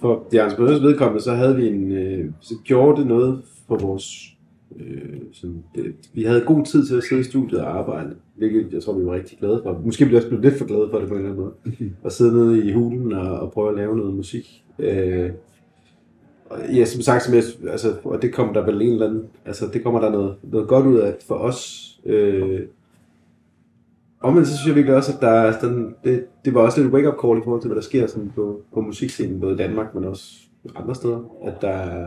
for 0.00 0.26
de 0.32 0.40
entreprenørs 0.40 0.82
vedkommende, 0.82 1.22
så 1.22 1.34
havde 1.34 1.56
vi 1.56 1.66
en, 1.68 1.92
øh, 1.92 2.32
så 2.40 2.54
gjorde 2.64 3.00
det 3.00 3.06
noget 3.06 3.42
for 3.68 3.76
vores, 3.76 4.31
øh, 4.80 5.20
sådan, 5.32 5.64
det, 5.74 5.94
vi 6.14 6.22
havde 6.22 6.40
god 6.40 6.64
tid 6.64 6.86
til 6.86 6.96
at 6.96 7.02
sidde 7.02 7.20
i 7.20 7.24
studiet 7.24 7.60
og 7.60 7.78
arbejde, 7.78 8.14
hvilket 8.36 8.72
jeg 8.72 8.82
tror, 8.82 8.98
vi 8.98 9.06
var 9.06 9.12
rigtig 9.12 9.38
glade 9.38 9.60
for. 9.64 9.80
Måske 9.84 10.04
blev 10.04 10.12
vi 10.12 10.16
også 10.16 10.28
blevet 10.28 10.44
lidt 10.44 10.58
for 10.58 10.66
glade 10.66 10.88
for 10.90 10.98
det 10.98 11.08
på 11.08 11.14
en 11.14 11.20
eller 11.20 11.32
anden 11.32 11.44
måde. 11.44 11.90
At 12.04 12.12
sidde 12.12 12.34
nede 12.34 12.68
i 12.68 12.72
hulen 12.72 13.12
og, 13.12 13.40
og 13.40 13.52
prøve 13.52 13.68
at 13.68 13.76
lave 13.76 13.96
noget 13.96 14.14
musik. 14.14 14.64
Øh, 14.78 15.30
og 16.50 16.58
ja, 16.74 16.84
som 16.84 17.02
sagt, 17.02 17.22
som 17.22 17.34
jeg, 17.34 17.42
altså, 17.68 17.94
og 18.04 18.22
det 18.22 18.34
kommer 18.34 18.52
der 18.52 18.64
vel 18.64 18.82
en 18.82 18.92
eller 18.92 19.06
anden, 19.06 19.24
altså 19.46 19.68
det 19.72 19.82
kommer 19.82 20.00
der 20.00 20.10
noget, 20.10 20.34
noget 20.42 20.68
godt 20.68 20.86
ud 20.86 20.98
af 20.98 21.14
for 21.26 21.34
os. 21.34 21.88
Øh, 22.06 22.60
Omvendt 24.22 24.48
så 24.48 24.56
synes 24.56 24.68
jeg 24.68 24.76
virkelig 24.76 24.96
også, 24.96 25.12
at 25.12 25.20
der 25.20 25.28
er 25.28 25.60
sådan, 25.60 25.94
det, 26.04 26.24
det 26.44 26.54
var 26.54 26.60
også 26.60 26.82
lidt 26.82 26.92
wake-up 26.92 27.14
call 27.24 27.38
i 27.38 27.44
forhold 27.44 27.60
til, 27.60 27.68
hvad 27.68 27.76
der 27.76 27.82
sker 27.82 28.06
sådan 28.06 28.32
på, 28.34 28.60
på 28.74 28.80
musikscenen, 28.80 29.40
både 29.40 29.54
i 29.54 29.56
Danmark, 29.56 29.94
men 29.94 30.04
også 30.04 30.24
andre 30.74 30.94
steder. 30.94 31.20
At 31.44 31.54
der, 31.60 32.06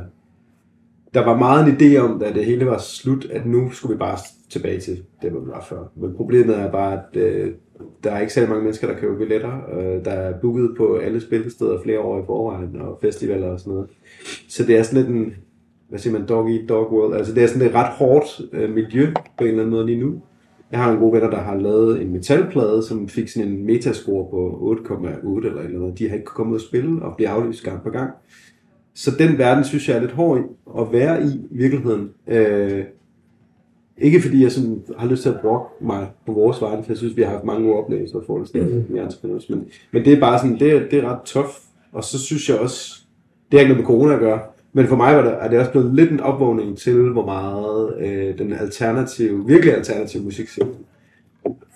der 1.16 1.26
var 1.26 1.38
meget 1.38 1.68
en 1.68 1.76
idé 1.76 1.98
om, 1.98 2.20
da 2.20 2.34
det 2.34 2.46
hele 2.46 2.66
var 2.66 2.78
slut, 2.78 3.26
at 3.26 3.46
nu 3.46 3.72
skulle 3.72 3.94
vi 3.94 4.00
bare 4.00 4.18
tilbage 4.50 4.80
til 4.80 5.04
det, 5.22 5.32
hvor 5.32 5.40
vi 5.40 5.48
var 5.48 5.66
før. 5.70 5.92
Men 5.96 6.16
problemet 6.16 6.60
er 6.60 6.72
bare, 6.72 6.94
at 6.94 7.22
øh, 7.22 7.52
der 8.04 8.12
er 8.12 8.20
ikke 8.20 8.34
særlig 8.34 8.50
mange 8.50 8.64
mennesker, 8.64 8.88
der 8.88 9.00
køber 9.00 9.18
billetter. 9.18 9.60
Øh, 9.78 10.06
der 10.06 10.12
er 10.12 10.40
booket 10.42 10.74
på 10.78 10.96
alle 10.96 11.22
spillesteder 11.22 11.82
flere 11.84 12.00
år 12.00 12.20
i 12.20 12.26
forvejen, 12.26 12.82
og 12.82 13.00
festivaler 13.02 13.48
og 13.48 13.60
sådan 13.60 13.74
noget. 13.74 13.90
Så 14.50 14.64
det 14.64 14.78
er 14.78 14.84
sådan 14.84 15.04
lidt 15.04 15.16
en, 15.16 15.34
hvad 15.90 16.00
siger 16.00 16.20
man, 16.20 16.28
dog 16.28 16.52
eat 16.52 16.70
dog 16.70 16.94
world. 16.94 17.16
Altså 17.16 17.34
det 17.34 17.44
er 17.44 17.48
sådan 17.48 17.68
et 17.68 17.76
ret 17.76 17.94
hårdt 17.94 18.42
øh, 18.54 18.74
miljø 18.74 19.08
på 19.38 19.44
en 19.44 19.48
eller 19.48 19.62
anden 19.62 19.76
måde 19.76 19.86
lige 19.86 20.00
nu. 20.00 20.22
Jeg 20.72 20.80
har 20.80 20.92
en 20.92 21.00
god 21.00 21.14
venner, 21.14 21.30
der 21.30 21.42
har 21.42 21.56
lavet 21.56 22.02
en 22.02 22.12
metalplade, 22.12 22.84
som 22.84 23.08
fik 23.08 23.28
sådan 23.28 23.50
en 23.50 23.66
metascore 23.66 24.28
på 24.32 24.76
8,8 24.90 25.46
eller 25.46 25.60
et 25.60 25.66
eller 25.66 25.82
andet. 25.82 26.00
De 26.00 26.10
har 26.10 26.16
ikke 26.16 26.26
kommet 26.26 26.54
ud 26.54 26.58
og 26.58 26.62
spille 26.62 27.02
og 27.02 27.16
blive 27.16 27.30
aflyst 27.30 27.64
gang 27.64 27.84
på 27.84 27.90
gang. 27.90 28.12
Så 28.96 29.12
den 29.20 29.38
verden 29.38 29.64
synes 29.64 29.90
jeg 29.90 29.98
er 29.98 30.02
lidt 30.02 30.12
hård 30.12 30.40
i 30.40 30.42
at 30.80 30.92
være 30.92 31.24
i 31.24 31.28
i 31.28 31.58
virkeligheden. 31.58 32.10
Øh, 32.28 32.84
ikke 33.98 34.22
fordi 34.22 34.44
jeg 34.44 34.52
sådan 34.52 34.84
har 34.98 35.08
lyst 35.08 35.22
til 35.22 35.30
at 35.30 35.40
brokke 35.42 35.66
mig 35.82 36.08
på 36.26 36.32
vores 36.32 36.62
vegne, 36.62 36.84
for 36.84 36.92
jeg 36.92 36.98
synes, 36.98 37.18
vi 37.18 37.22
har 37.22 37.30
haft 37.30 37.44
mange 37.44 37.68
gode 37.68 37.78
oplevelser 37.78 38.20
for 38.28 38.38
det 38.38 38.48
stedet 38.48 38.86
i 38.90 38.98
entrepreneurs. 38.98 39.50
Men, 39.50 39.68
men 39.92 40.06
det 40.06 40.14
er 40.14 40.20
bare 40.20 40.40
sådan, 40.40 40.60
det 40.60 40.72
er, 40.72 40.90
det 40.90 41.00
er 41.00 41.10
ret 41.12 41.22
tough. 41.26 41.50
Og 41.92 42.04
så 42.04 42.20
synes 42.20 42.50
jeg 42.50 42.60
også, 42.60 43.02
det 43.52 43.60
har 43.60 43.60
ikke 43.60 43.74
noget 43.74 43.84
med 43.84 43.88
corona 43.88 44.14
at 44.14 44.20
gøre, 44.20 44.40
men 44.74 44.88
for 44.88 44.96
mig 44.96 45.16
var 45.16 45.22
det, 45.24 45.34
er 45.40 45.48
det 45.50 45.60
også 45.60 45.72
blevet 45.72 45.96
lidt 45.96 46.12
en 46.12 46.20
opvågning 46.20 46.78
til, 46.78 47.10
hvor 47.10 47.26
meget 47.26 47.96
øh, 48.00 48.38
den 48.38 48.54
alternative, 48.54 49.46
virkelig 49.48 49.76
alternative 49.76 50.24
musik 50.24 50.50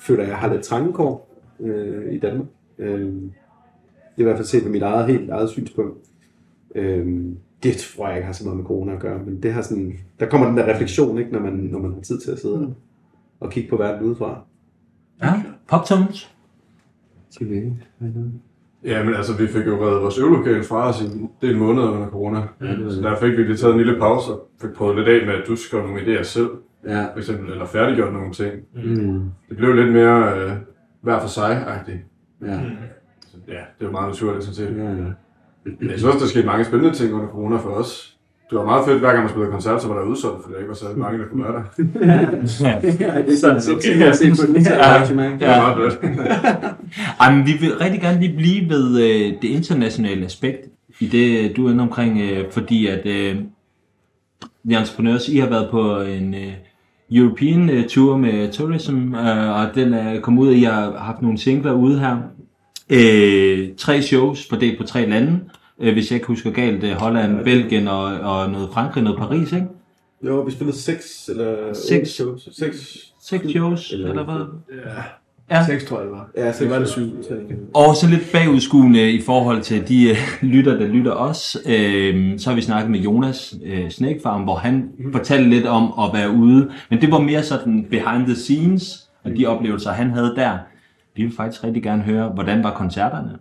føler 0.02 0.24
jeg 0.24 0.36
har 0.36 0.54
lidt 0.54 0.64
trangekår 0.64 1.36
øh, 1.60 2.14
i 2.14 2.20
Danmark. 2.20 2.48
Øh, 2.80 3.00
det 3.00 3.12
er 4.18 4.22
i 4.22 4.24
hvert 4.24 4.38
fald 4.38 4.48
set 4.48 4.64
med 4.64 4.72
mit 4.72 4.82
eget 4.82 5.08
helt 5.08 5.30
eget 5.30 5.50
synspunkt. 5.50 6.09
Øh, 6.76 7.08
det 7.64 7.78
tror 7.78 8.08
jeg 8.08 8.18
ikke 8.18 8.26
har 8.26 8.34
så 8.34 8.44
meget 8.46 8.58
med 8.58 8.66
corona 8.66 8.94
at 8.94 9.00
gøre, 9.00 9.20
men 9.26 9.44
det 9.44 9.54
har 9.54 9.62
sådan, 9.62 9.94
der 10.20 10.26
kommer 10.26 10.48
den 10.48 10.58
der 10.58 10.74
refleksion, 10.74 11.18
ikke, 11.18 11.32
når 11.32 11.40
man, 11.40 11.54
når 11.54 11.80
man 11.80 11.94
har 11.94 12.02
tid 12.02 12.20
til 12.20 12.32
at 12.32 12.40
sidde 12.40 12.58
mm. 12.60 12.74
og 13.40 13.52
kigge 13.52 13.70
på 13.70 13.78
verden 13.78 14.08
udefra. 14.08 14.42
Ja, 15.24 15.34
poptones. 15.68 16.36
Skal 17.30 17.50
vi 17.50 17.56
ikke? 17.56 17.74
Ja, 18.84 19.04
men 19.04 19.14
altså, 19.14 19.38
vi 19.38 19.48
fik 19.48 19.66
jo 19.66 19.86
reddet 19.86 20.02
vores 20.02 20.18
øvelokale 20.18 20.64
fra 20.64 20.90
os 20.90 21.02
i 21.02 21.06
en 21.06 21.30
del 21.42 21.58
måneder 21.58 21.90
under 21.92 22.08
corona. 22.10 22.42
Mm. 22.60 22.90
Så 22.90 23.02
der 23.02 23.16
fik 23.20 23.32
vi 23.38 23.44
lige 23.44 23.58
taget 23.58 23.74
en 23.74 23.78
lille 23.80 24.00
pause 24.00 24.32
og 24.32 24.48
fik 24.62 24.70
prøvet 24.72 24.96
lidt 24.96 25.08
af 25.08 25.26
med, 25.28 25.34
at 25.36 25.44
du 25.48 25.56
skrev 25.56 25.82
nogle 25.88 26.02
idéer 26.02 26.24
selv, 26.24 26.50
Ja. 26.88 27.04
for 27.14 27.18
eksempel, 27.18 27.52
eller 27.52 27.66
færdiggjort 27.66 28.14
nogle 28.14 28.34
ting. 28.34 28.54
Mm. 28.76 29.22
Det 29.50 29.58
blev 29.58 29.74
lidt 29.76 29.94
mere 29.94 30.40
øh, 30.40 30.52
hver 31.02 31.20
for 31.20 31.28
sig-agtigt. 31.28 32.00
Ja. 32.42 32.60
Så, 33.28 33.38
ja, 33.48 33.62
det 33.80 33.86
jo 33.86 33.92
meget 33.92 34.08
naturligt, 34.08 34.44
sådan 34.46 34.56
set. 34.56 34.78
Ja, 34.78 34.90
ja. 34.92 35.12
Men 35.66 35.90
jeg 35.90 36.00
synes 36.00 36.04
også, 36.04 36.20
der 36.20 36.26
skete 36.28 36.46
mange 36.46 36.66
spændende 36.66 36.96
ting 36.96 37.14
under 37.14 37.28
corona 37.28 37.58
for 37.58 37.70
os. 37.70 38.16
Det 38.50 38.58
var 38.58 38.66
meget 38.66 38.86
fedt, 38.86 39.00
hver 39.00 39.10
gang 39.10 39.20
man 39.20 39.30
spillede 39.30 39.52
koncert, 39.52 39.82
så 39.82 39.88
var 39.88 39.96
der 39.96 40.06
udsolgt, 40.06 40.44
for 40.44 40.52
der 40.52 40.58
ikke 40.58 40.70
var 40.70 40.76
så 40.76 40.86
mange, 40.98 41.20
der 41.20 41.26
kunne 41.26 41.44
være 41.44 41.54
der. 41.54 41.64
Ja, 43.00 43.22
det 43.22 43.34
er 43.34 43.38
sådan, 43.38 43.62
så 43.62 43.80
tænker 43.82 44.00
jeg 44.00 44.10
at 44.10 44.16
se 44.16 44.30
på 44.30 44.54
den 44.54 44.66
her 44.66 44.84
arrangement. 44.84 45.40
Det 45.40 45.48
var 45.48 45.78
meget 45.78 45.94
fedt. 45.94 46.16
Ej, 47.20 47.36
men 47.36 47.48
vi 47.48 47.52
vil 47.60 47.78
rigtig 47.78 48.02
gerne 48.02 48.20
lige 48.20 48.38
blive 48.38 48.70
ved 48.70 49.02
øh, 49.02 49.34
det 49.42 49.48
internationale 49.48 50.26
aspekt 50.26 50.68
i 51.00 51.08
det, 51.08 51.58
du 51.58 51.68
er 51.68 51.72
inde 51.72 51.82
omkring, 51.82 52.22
øh, 52.22 52.52
fordi 52.52 52.88
at 52.88 53.06
øh, 53.06 53.36
The 54.66 54.78
Entrepreneurs, 54.80 55.30
I 55.30 55.38
har 55.38 55.50
været 55.50 55.68
på 55.72 56.02
en 56.02 56.34
øh, 56.34 56.52
European 57.12 57.70
øh, 57.70 57.88
tour 57.88 58.18
med 58.18 58.52
Tourism, 58.52 59.16
øh, 59.16 59.60
og 59.60 59.76
den 59.76 59.94
er 59.94 60.20
kommet 60.20 60.42
ud 60.42 60.48
af, 60.48 60.54
I 60.54 60.64
har 60.64 60.98
haft 60.98 61.22
nogle 61.22 61.38
singler 61.38 61.74
ude 61.74 62.00
her. 62.00 62.18
Øh, 62.90 63.68
tre 63.78 64.02
shows 64.02 64.48
fordelt 64.50 64.78
på 64.78 64.84
tre 64.84 65.06
lande, 65.10 65.40
øh, 65.82 65.94
hvis 65.94 66.12
jeg 66.12 66.16
ikke 66.16 66.28
husker 66.28 66.52
galt, 66.52 66.84
øh, 66.84 66.92
Holland, 66.92 67.44
Belgien 67.44 67.88
og, 67.88 68.04
og 68.04 68.50
noget 68.50 68.70
Frankrig, 68.74 69.04
noget 69.04 69.20
Paris, 69.20 69.52
ikke? 69.54 69.68
Jo, 70.26 70.42
vi 70.42 70.52
spillede 70.52 70.78
seks 70.78 71.30
eller 71.30 71.56
Seks. 71.74 72.10
shows. 72.10 72.50
Seks. 72.60 72.98
Seks 73.24 73.50
shows, 73.50 73.92
Eller- 73.92 74.10
eller 74.10 74.24
hvad? 74.24 74.36
Ja, 74.86 75.02
Ja. 75.52 75.66
seks 75.66 75.84
tror 75.86 75.98
jeg 75.98 76.06
det 76.06 76.12
var. 76.12 76.30
Ja, 76.38 76.52
seks 76.52 76.58
Det 76.60 76.70
var 76.70 76.80
det 76.80 76.90
shows. 76.90 77.10
syv. 77.10 77.24
så 77.24 77.34
det- 77.34 77.58
Og 77.74 77.96
så 77.96 78.08
lidt 78.10 78.32
bagudskuende 78.34 79.12
i 79.12 79.22
forhold 79.22 79.62
til 79.62 79.88
de 79.88 80.10
øh, 80.10 80.18
lytter, 80.54 80.78
der 80.78 80.88
lytter 80.88 81.12
os. 81.12 81.58
Øh, 81.70 82.40
så 82.40 82.50
har 82.50 82.56
vi 82.56 82.62
snakket 82.62 82.92
med 82.92 83.00
Jonas 83.00 83.56
øh, 83.66 83.90
Snake 83.90 84.20
Farm, 84.24 84.42
hvor 84.42 84.56
han 84.56 84.90
fortalte 85.12 85.50
lidt 85.50 85.66
om 85.66 85.84
at 86.00 86.10
være 86.20 86.30
ude. 86.32 86.70
Men 86.90 87.02
det 87.02 87.12
var 87.12 87.20
mere 87.20 87.44
sådan 87.44 87.86
behind 87.90 88.26
the 88.26 88.36
scenes, 88.36 89.10
og 89.24 89.32
de 89.38 89.46
oplevelser, 89.46 89.92
han 89.92 90.10
havde 90.12 90.34
der. 90.36 90.58
Vi 91.20 91.24
vil 91.24 91.36
faktisk 91.36 91.64
rigtig 91.64 91.84
gerne 91.84 92.02
høre, 92.02 92.30
hvordan 92.30 92.64
var 92.64 92.74
koncerterne? 92.74 93.38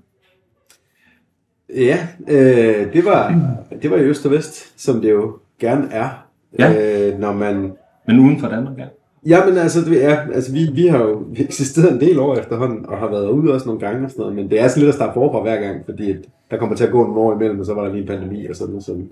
Ja, 1.76 1.98
øh, 2.28 2.92
det 2.92 3.04
var 3.04 3.34
det 3.82 3.90
var 3.90 3.96
i 3.96 4.00
Øst 4.00 4.26
og 4.26 4.32
Vest, 4.32 4.80
som 4.80 5.00
det 5.00 5.10
jo 5.10 5.38
gerne 5.60 5.88
er. 5.90 6.26
Ja. 6.58 7.08
Øh, 7.10 7.18
når 7.18 7.32
man... 7.32 7.72
Men 8.06 8.18
uden 8.18 8.40
for 8.40 8.48
Danmark, 8.48 8.78
ja. 8.78 8.84
Ja, 9.26 9.46
men 9.46 9.58
altså, 9.58 9.80
det 9.80 10.04
er, 10.04 10.16
altså 10.34 10.52
vi, 10.52 10.68
vi 10.72 10.86
har 10.86 10.98
jo 10.98 11.26
eksisteret 11.46 11.92
en 11.92 12.00
del 12.00 12.18
år 12.18 12.36
efterhånden, 12.36 12.86
og 12.86 12.98
har 12.98 13.10
været 13.10 13.28
ude 13.28 13.52
også 13.52 13.66
nogle 13.66 13.80
gange 13.80 14.04
og 14.04 14.10
sådan 14.10 14.20
noget, 14.20 14.36
men 14.36 14.50
det 14.50 14.60
er 14.60 14.68
sådan 14.68 14.80
lidt 14.80 14.88
at 14.88 14.94
starte 14.94 15.14
forfra 15.14 15.42
hver 15.42 15.60
gang, 15.60 15.84
fordi 15.84 16.10
at 16.10 16.18
der 16.50 16.56
kommer 16.56 16.76
til 16.76 16.84
at 16.84 16.92
gå 16.92 17.02
nogle 17.02 17.20
år 17.20 17.34
imellem, 17.34 17.60
og 17.60 17.66
så 17.66 17.74
var 17.74 17.84
der 17.84 17.92
lige 17.92 18.02
en 18.02 18.08
pandemi 18.08 18.46
og 18.46 18.56
sådan 18.56 18.70
noget. 18.70 18.84
Sådan. 18.84 19.08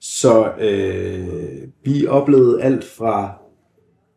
Så 0.00 0.48
øh, 0.60 1.68
vi 1.84 2.06
oplevede 2.06 2.62
alt 2.62 2.84
fra 2.84 3.38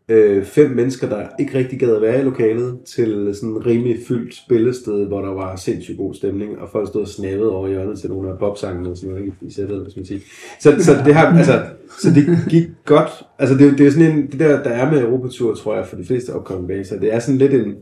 øh, 0.09 0.45
fem 0.45 0.71
mennesker, 0.71 1.09
der 1.09 1.27
ikke 1.39 1.57
rigtig 1.57 1.79
gad 1.79 1.95
at 1.95 2.01
være 2.01 2.19
i 2.19 2.23
lokalet, 2.23 2.79
til 2.85 3.31
sådan 3.33 3.49
en 3.49 3.65
rimelig 3.65 3.97
fyldt 4.07 4.35
spillested, 4.35 5.05
hvor 5.05 5.21
der 5.21 5.33
var 5.33 5.55
sindssygt 5.55 5.97
god 5.97 6.13
stemning, 6.13 6.59
og 6.59 6.69
folk 6.69 6.87
stod 6.87 7.01
og 7.01 7.07
snavede 7.07 7.51
over 7.51 7.67
hjørnet 7.67 7.99
til 7.99 8.09
nogle 8.09 8.29
af 8.29 8.39
popsangene 8.39 8.89
og 8.89 8.97
sådan 8.97 9.09
noget, 9.09 9.25
ikke 9.25 9.37
i 9.41 9.51
sættet, 9.51 9.83
hvis 9.83 9.95
man 9.95 10.05
siger. 10.05 10.19
Så, 10.59 10.75
så 10.79 10.91
det 11.05 11.15
har, 11.15 11.37
altså, 11.37 11.63
så 12.01 12.09
det 12.09 12.37
gik 12.49 12.67
godt. 12.85 13.09
Altså 13.39 13.57
det, 13.57 13.77
det 13.77 13.87
er 13.87 13.91
sådan 13.91 14.17
en, 14.17 14.27
det 14.27 14.39
der, 14.39 14.63
der 14.63 14.69
er 14.69 14.91
med 14.91 15.01
Europatur, 15.01 15.55
tror 15.55 15.75
jeg, 15.75 15.87
for 15.87 15.95
de 15.95 16.05
fleste 16.05 16.35
upcoming 16.35 16.67
bands, 16.67 16.89
det 16.89 17.13
er 17.13 17.19
sådan 17.19 17.37
lidt 17.37 17.53
en, 17.53 17.75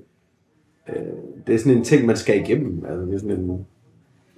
øh, 0.90 0.96
det 1.48 1.56
er 1.56 1.60
sådan 1.60 1.78
en 1.78 1.84
ting, 1.84 2.06
man 2.06 2.18
skal 2.18 2.42
igennem. 2.42 2.86
Altså 2.90 3.06
det 3.06 3.14
er 3.14 3.20
sådan 3.20 3.40
en 3.40 3.66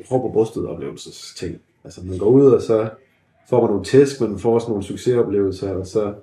hår 0.10 0.22
på 0.22 0.30
brystet 0.34 0.68
oplevelsesting. 0.68 1.58
Altså 1.84 2.02
man 2.04 2.18
går 2.18 2.30
ud, 2.30 2.46
og 2.46 2.62
så 2.62 2.90
får 3.50 3.62
man 3.62 3.70
nogle 3.70 3.86
tæsk, 3.86 4.22
man 4.22 4.40
får 4.40 4.54
også 4.54 4.68
nogle 4.70 4.84
succesoplevelser, 4.84 5.74
og 5.74 5.88
så 5.88 6.14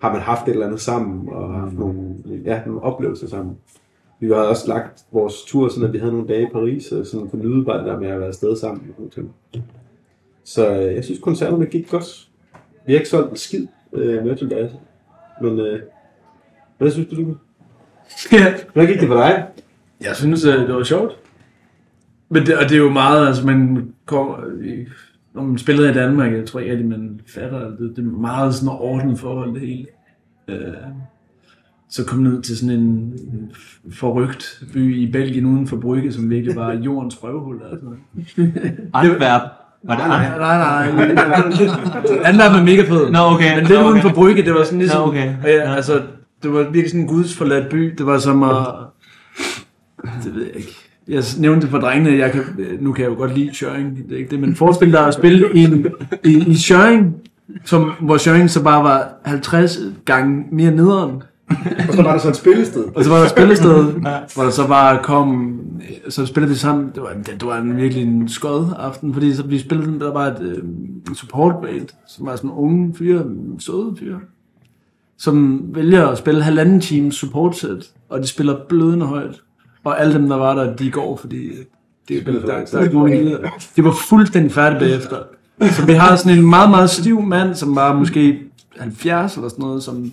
har 0.00 0.12
man 0.12 0.20
haft 0.22 0.48
et 0.48 0.52
eller 0.52 0.66
andet 0.66 0.80
sammen, 0.80 1.28
og 1.28 1.54
haft 1.54 1.72
nogle, 1.78 2.14
ja, 2.44 2.60
nogle 2.66 2.82
oplevelser 2.82 3.28
sammen. 3.28 3.56
Vi 4.20 4.26
har 4.28 4.34
også 4.34 4.68
lagt 4.68 5.04
vores 5.12 5.42
tur, 5.46 5.68
sådan 5.68 5.86
at 5.86 5.92
vi 5.92 5.98
havde 5.98 6.12
nogle 6.12 6.28
dage 6.28 6.42
i 6.42 6.52
Paris, 6.52 6.92
og 6.92 7.06
sådan 7.06 7.28
kunne 7.28 7.48
nyde 7.48 7.64
bare 7.64 7.78
det 7.78 7.86
der 7.86 8.00
med 8.00 8.08
at 8.08 8.18
være 8.18 8.28
afsted 8.28 8.56
sammen. 8.56 8.94
og 8.98 9.04
sådan. 9.12 9.30
Så 10.44 10.70
øh, 10.70 10.94
jeg 10.94 11.04
synes, 11.04 11.20
koncerterne 11.20 11.66
gik 11.66 11.90
godt. 11.90 12.28
Vi 12.86 12.92
har 12.92 12.98
ikke 12.98 13.08
solgt 13.10 13.30
en 13.30 13.36
skid 13.36 13.66
øh, 13.92 14.24
merchandise. 14.24 14.70
Men 15.42 15.58
øh, 15.60 15.80
hvad 16.78 16.90
synes 16.90 17.08
du, 17.08 17.16
du? 17.16 17.36
Ja. 18.32 18.54
Hvordan 18.72 18.90
gik 18.92 19.00
det 19.00 19.08
for 19.08 19.14
dig? 19.14 19.46
Jeg 20.00 20.16
synes, 20.16 20.44
øh, 20.44 20.54
det 20.54 20.74
var 20.74 20.82
sjovt. 20.82 21.16
Men 22.28 22.46
det, 22.46 22.56
og 22.58 22.62
det 22.64 22.72
er 22.72 22.78
jo 22.78 22.90
meget, 22.90 23.26
altså 23.26 23.46
man 23.46 23.92
kommer, 24.06 24.36
i- 24.62 24.86
når 25.34 25.42
man 25.42 25.58
spiller 25.58 25.90
i 25.90 25.94
Danmark, 25.94 26.32
jeg 26.32 26.46
tror 26.46 26.60
ikke 26.60 26.72
rigtig, 26.72 26.88
man 26.88 27.20
fatter, 27.34 27.58
at 27.58 27.78
det, 27.78 27.96
det 27.96 28.04
er 28.04 28.18
meget 28.18 28.54
sådan 28.54 28.68
ordnet 28.68 29.18
forhold 29.18 29.54
det 29.54 29.60
hele. 29.60 29.86
Øh, 30.48 30.74
så 31.90 32.04
kom 32.04 32.18
ned 32.18 32.42
til 32.42 32.56
sådan 32.56 32.76
en 32.76 33.12
forrygt 33.92 34.62
by 34.72 34.96
i 34.96 35.12
Belgien 35.12 35.46
uden 35.46 35.66
for 35.66 35.76
Brygge, 35.76 36.12
som 36.12 36.30
virkelig 36.30 36.56
var 36.56 36.72
jordens 36.72 37.22
røvhul. 37.22 37.60
Altså. 37.70 37.86
Antwerp. 38.94 39.42
Var 39.82 39.96
det 39.96 40.06
Nej, 40.06 40.24
Antwerp? 40.24 40.40
nej, 40.40 40.58
nej. 40.58 42.24
Antwerp 42.28 42.52
er 42.52 42.64
mega 42.64 42.82
fed. 42.82 43.10
Nå, 43.10 43.18
okay. 43.18 43.54
Men 43.54 43.64
lidt 43.66 43.78
Nå, 43.78 43.84
okay. 43.84 43.90
uden 43.90 44.02
for 44.02 44.12
Brygge, 44.14 44.42
det 44.42 44.54
var 44.54 44.64
sådan 44.64 44.78
ligesom... 44.78 45.00
Nå, 45.00 45.08
okay. 45.08 45.34
Og 45.42 45.48
ja, 45.48 45.74
altså, 45.74 46.02
det 46.42 46.52
var 46.52 46.62
virkelig 46.62 46.90
sådan 46.90 47.00
en 47.00 47.08
gudsforladt 47.08 47.68
by. 47.68 47.94
Det 47.98 48.06
var 48.06 48.18
som 48.18 48.42
at... 48.42 48.56
Det 50.24 50.34
ved 50.34 50.46
jeg 50.46 50.56
ikke. 50.56 50.87
Jeg 51.08 51.22
nævnte 51.38 51.60
det 51.60 51.70
for 51.70 51.78
drengene, 51.78 52.18
jeg 52.18 52.32
kan, 52.32 52.42
nu 52.80 52.92
kan 52.92 53.04
jeg 53.04 53.10
jo 53.10 53.16
godt 53.16 53.38
lide 53.38 53.54
Schøring, 53.54 53.96
det 53.96 54.14
er 54.14 54.18
ikke 54.18 54.30
det, 54.30 54.40
men 54.40 54.54
forestil 54.54 54.92
dig 54.92 55.06
at 55.06 55.14
spille 55.14 55.48
i, 55.54 55.64
en, 55.64 55.86
i, 56.24 56.44
i 56.46 56.54
Schøring, 56.54 57.14
som, 57.64 57.92
hvor 58.00 58.16
Schøring 58.16 58.50
så 58.50 58.62
bare 58.62 58.84
var 58.84 59.08
50 59.24 59.78
gange 60.04 60.44
mere 60.52 60.70
nederen. 60.70 61.22
Og 61.88 61.94
så 61.94 62.02
var 62.02 62.12
der 62.12 62.18
så 62.18 62.28
et 62.28 62.36
spillested. 62.36 62.84
Og 62.94 63.04
så 63.04 63.10
var 63.10 63.16
der 63.16 63.24
et 63.24 63.30
spillested, 63.30 63.84
hvor 64.34 64.42
der 64.42 64.50
så 64.50 64.68
bare 64.68 65.02
kom, 65.02 65.60
så 66.08 66.26
spillede 66.26 66.52
vi 66.52 66.58
sammen, 66.58 66.90
det 66.94 67.02
var, 67.02 67.12
det 67.26 67.46
var 67.46 67.58
en 67.58 67.76
virkelig 67.76 68.02
en 68.02 68.28
skød 68.28 68.66
aften, 68.78 69.12
fordi 69.12 69.34
så 69.34 69.42
vi 69.42 69.58
spillede, 69.58 70.00
der 70.00 70.12
var 70.12 70.26
et 70.26 70.42
øh, 70.42 70.62
support 71.14 71.54
band, 71.62 71.88
som 72.06 72.26
var 72.26 72.36
sådan 72.36 72.50
unge 72.50 72.94
fyre, 72.94 73.24
søde 73.58 73.96
fyre, 73.98 74.20
som 75.18 75.64
vælger 75.74 76.06
at 76.06 76.18
spille 76.18 76.42
halvanden 76.42 76.80
times 76.80 77.14
support 77.14 77.56
set, 77.56 77.90
og 78.08 78.20
de 78.20 78.26
spiller 78.26 78.56
blødende 78.68 79.06
højt. 79.06 79.40
Og 79.84 80.00
alle 80.00 80.14
dem, 80.14 80.28
der 80.28 80.36
var 80.36 80.54
der, 80.54 80.76
de 80.76 80.90
går, 80.90 81.16
fordi 81.16 81.50
det, 82.08 82.26
der, 82.26 82.32
der, 82.32 82.64
der 82.64 82.78
er 82.78 82.82
ikke 82.82 82.94
nogen. 82.94 83.36
De 83.76 83.84
var 83.84 83.92
fuldstændig 84.08 84.52
færdige 84.52 84.80
bagefter. 84.80 85.16
Så 85.70 85.86
vi 85.86 85.92
har 85.92 86.16
sådan 86.16 86.38
en 86.38 86.46
meget, 86.50 86.70
meget 86.70 86.90
stiv 86.90 87.22
mand, 87.22 87.54
som 87.54 87.76
var 87.76 87.94
måske 87.94 88.40
70 88.78 89.34
eller 89.36 89.48
sådan 89.48 89.62
noget, 89.62 89.82
som 89.82 90.12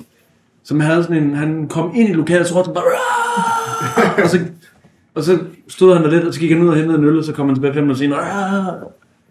som 0.63 0.79
havde 0.79 1.03
sådan 1.03 1.23
en, 1.23 1.35
han 1.35 1.67
kom 1.67 1.91
ind 1.95 2.09
i 2.09 2.13
lokalet, 2.13 2.47
så 2.47 2.55
råbte 2.59 2.71
bare, 2.73 2.83
og 4.23 4.29
så, 4.29 4.39
og 5.15 5.23
så 5.23 5.39
stod 5.67 5.93
han 5.93 6.03
der 6.03 6.09
lidt, 6.09 6.23
og 6.23 6.33
så 6.33 6.39
gik 6.39 6.51
han 6.51 6.61
ud 6.61 6.67
og 6.67 6.75
hentede 6.75 6.97
en 6.97 7.03
øl, 7.03 7.17
og 7.17 7.23
så 7.23 7.33
kom 7.33 7.45
han 7.45 7.55
tilbage 7.55 7.73
fem 7.73 7.83
minutter 7.83 7.99
senere, 7.99 8.19
"Rah!" 8.19 8.73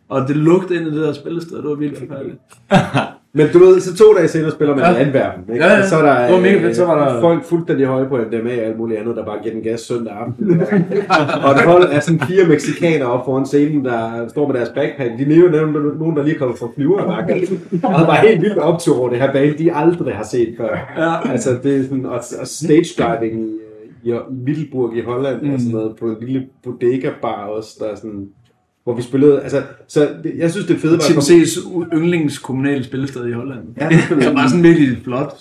og 0.08 0.28
det 0.28 0.36
lugtede 0.36 0.78
ind 0.80 0.88
i 0.88 0.90
det 0.90 1.00
der 1.00 1.12
spillested, 1.12 1.56
det 1.56 1.64
var 1.64 1.74
vildt 1.74 1.98
forfærdeligt. 1.98 2.38
Men 3.36 3.46
du 3.52 3.58
ved, 3.58 3.80
så 3.80 3.96
to 3.96 4.04
dage 4.16 4.28
senere 4.28 4.50
spiller 4.50 4.74
man 4.76 4.84
Ja. 4.84 4.98
i 4.98 5.02
Antwerpen. 5.02 5.52
Ikke? 5.54 5.64
Ja, 5.64 5.72
ja. 5.72 5.78
Og 5.82 5.88
så 5.88 5.96
er 5.96 6.02
der, 6.02 6.24
Det 6.26 6.34
var 6.34 6.40
mega 6.40 6.58
fedt, 6.66 6.76
så 6.76 6.84
var 6.84 7.04
der- 7.04 7.16
øh, 7.16 7.20
folk 7.22 7.44
fuldstændig 7.44 7.86
høje 7.86 8.06
på 8.08 8.16
MDMA 8.16 8.50
og 8.60 8.66
alt 8.66 8.78
muligt 8.78 9.00
andet, 9.00 9.16
der 9.16 9.24
bare 9.24 9.38
giver 9.42 9.54
den 9.54 9.62
gas 9.62 9.80
søndag 9.80 10.12
aften. 10.12 10.60
og 11.46 11.54
der 11.54 11.66
hold 11.66 11.88
er 11.92 12.00
sådan 12.00 12.20
fire 12.20 12.44
mexikanere 12.48 13.08
op 13.10 13.24
foran 13.24 13.46
scenen, 13.46 13.84
der 13.84 14.28
står 14.28 14.46
med 14.46 14.54
deres 14.54 14.68
backpack. 14.68 15.10
De 15.18 15.22
er 15.34 15.36
jo 15.36 15.48
nemlig 15.48 15.82
nogen, 15.98 16.16
der 16.16 16.22
lige 16.22 16.34
er 16.34 16.38
kommet 16.38 16.58
fra 16.58 16.66
flyverværk. 16.76 17.30
Og 17.82 17.92
er 18.02 18.06
bare 18.06 18.26
helt 18.28 18.40
vildt 18.42 18.58
optur 18.58 18.98
over 19.00 19.08
det 19.08 19.18
her 19.18 19.32
band, 19.32 19.58
de 19.58 19.72
aldrig 19.74 20.14
har 20.14 20.24
set 20.24 20.54
før. 20.56 20.94
Ja. 20.98 21.30
Altså, 21.32 21.50
det 21.62 21.76
er 21.78 21.82
sådan, 21.82 22.06
og, 22.06 22.20
og 22.40 22.46
stage 22.46 22.84
diving 22.98 23.40
i, 23.42 24.08
i, 24.08 24.10
i 24.12 24.14
Middelburg 24.46 24.96
i 24.96 25.00
Holland, 25.00 25.42
mm. 25.42 25.54
og 25.54 25.58
sådan 25.60 25.72
noget, 25.74 25.96
på 26.00 26.06
en 26.06 26.16
lille 26.20 26.42
bodega 26.64 27.08
bar 27.22 27.44
også, 27.56 27.76
der 27.80 27.86
er 27.86 27.96
sådan, 27.96 28.28
hvor 28.84 28.94
vi 28.94 29.02
spillede, 29.02 29.42
altså, 29.42 29.62
så 29.86 30.08
det, 30.22 30.34
jeg 30.36 30.50
synes 30.50 30.66
det 30.66 30.76
fede 30.76 30.92
var... 30.92 30.98
Tim 30.98 31.16
C's 31.16 31.60
yndlings 31.94 32.38
kommunale 32.38 32.84
spillested 32.84 33.26
i 33.26 33.32
Holland. 33.32 33.62
Ja, 33.80 33.88
det 33.88 33.98
Som 34.24 34.34
var 34.34 34.48
sådan 34.48 34.62
virkelig 34.62 34.98
flot. 35.04 35.32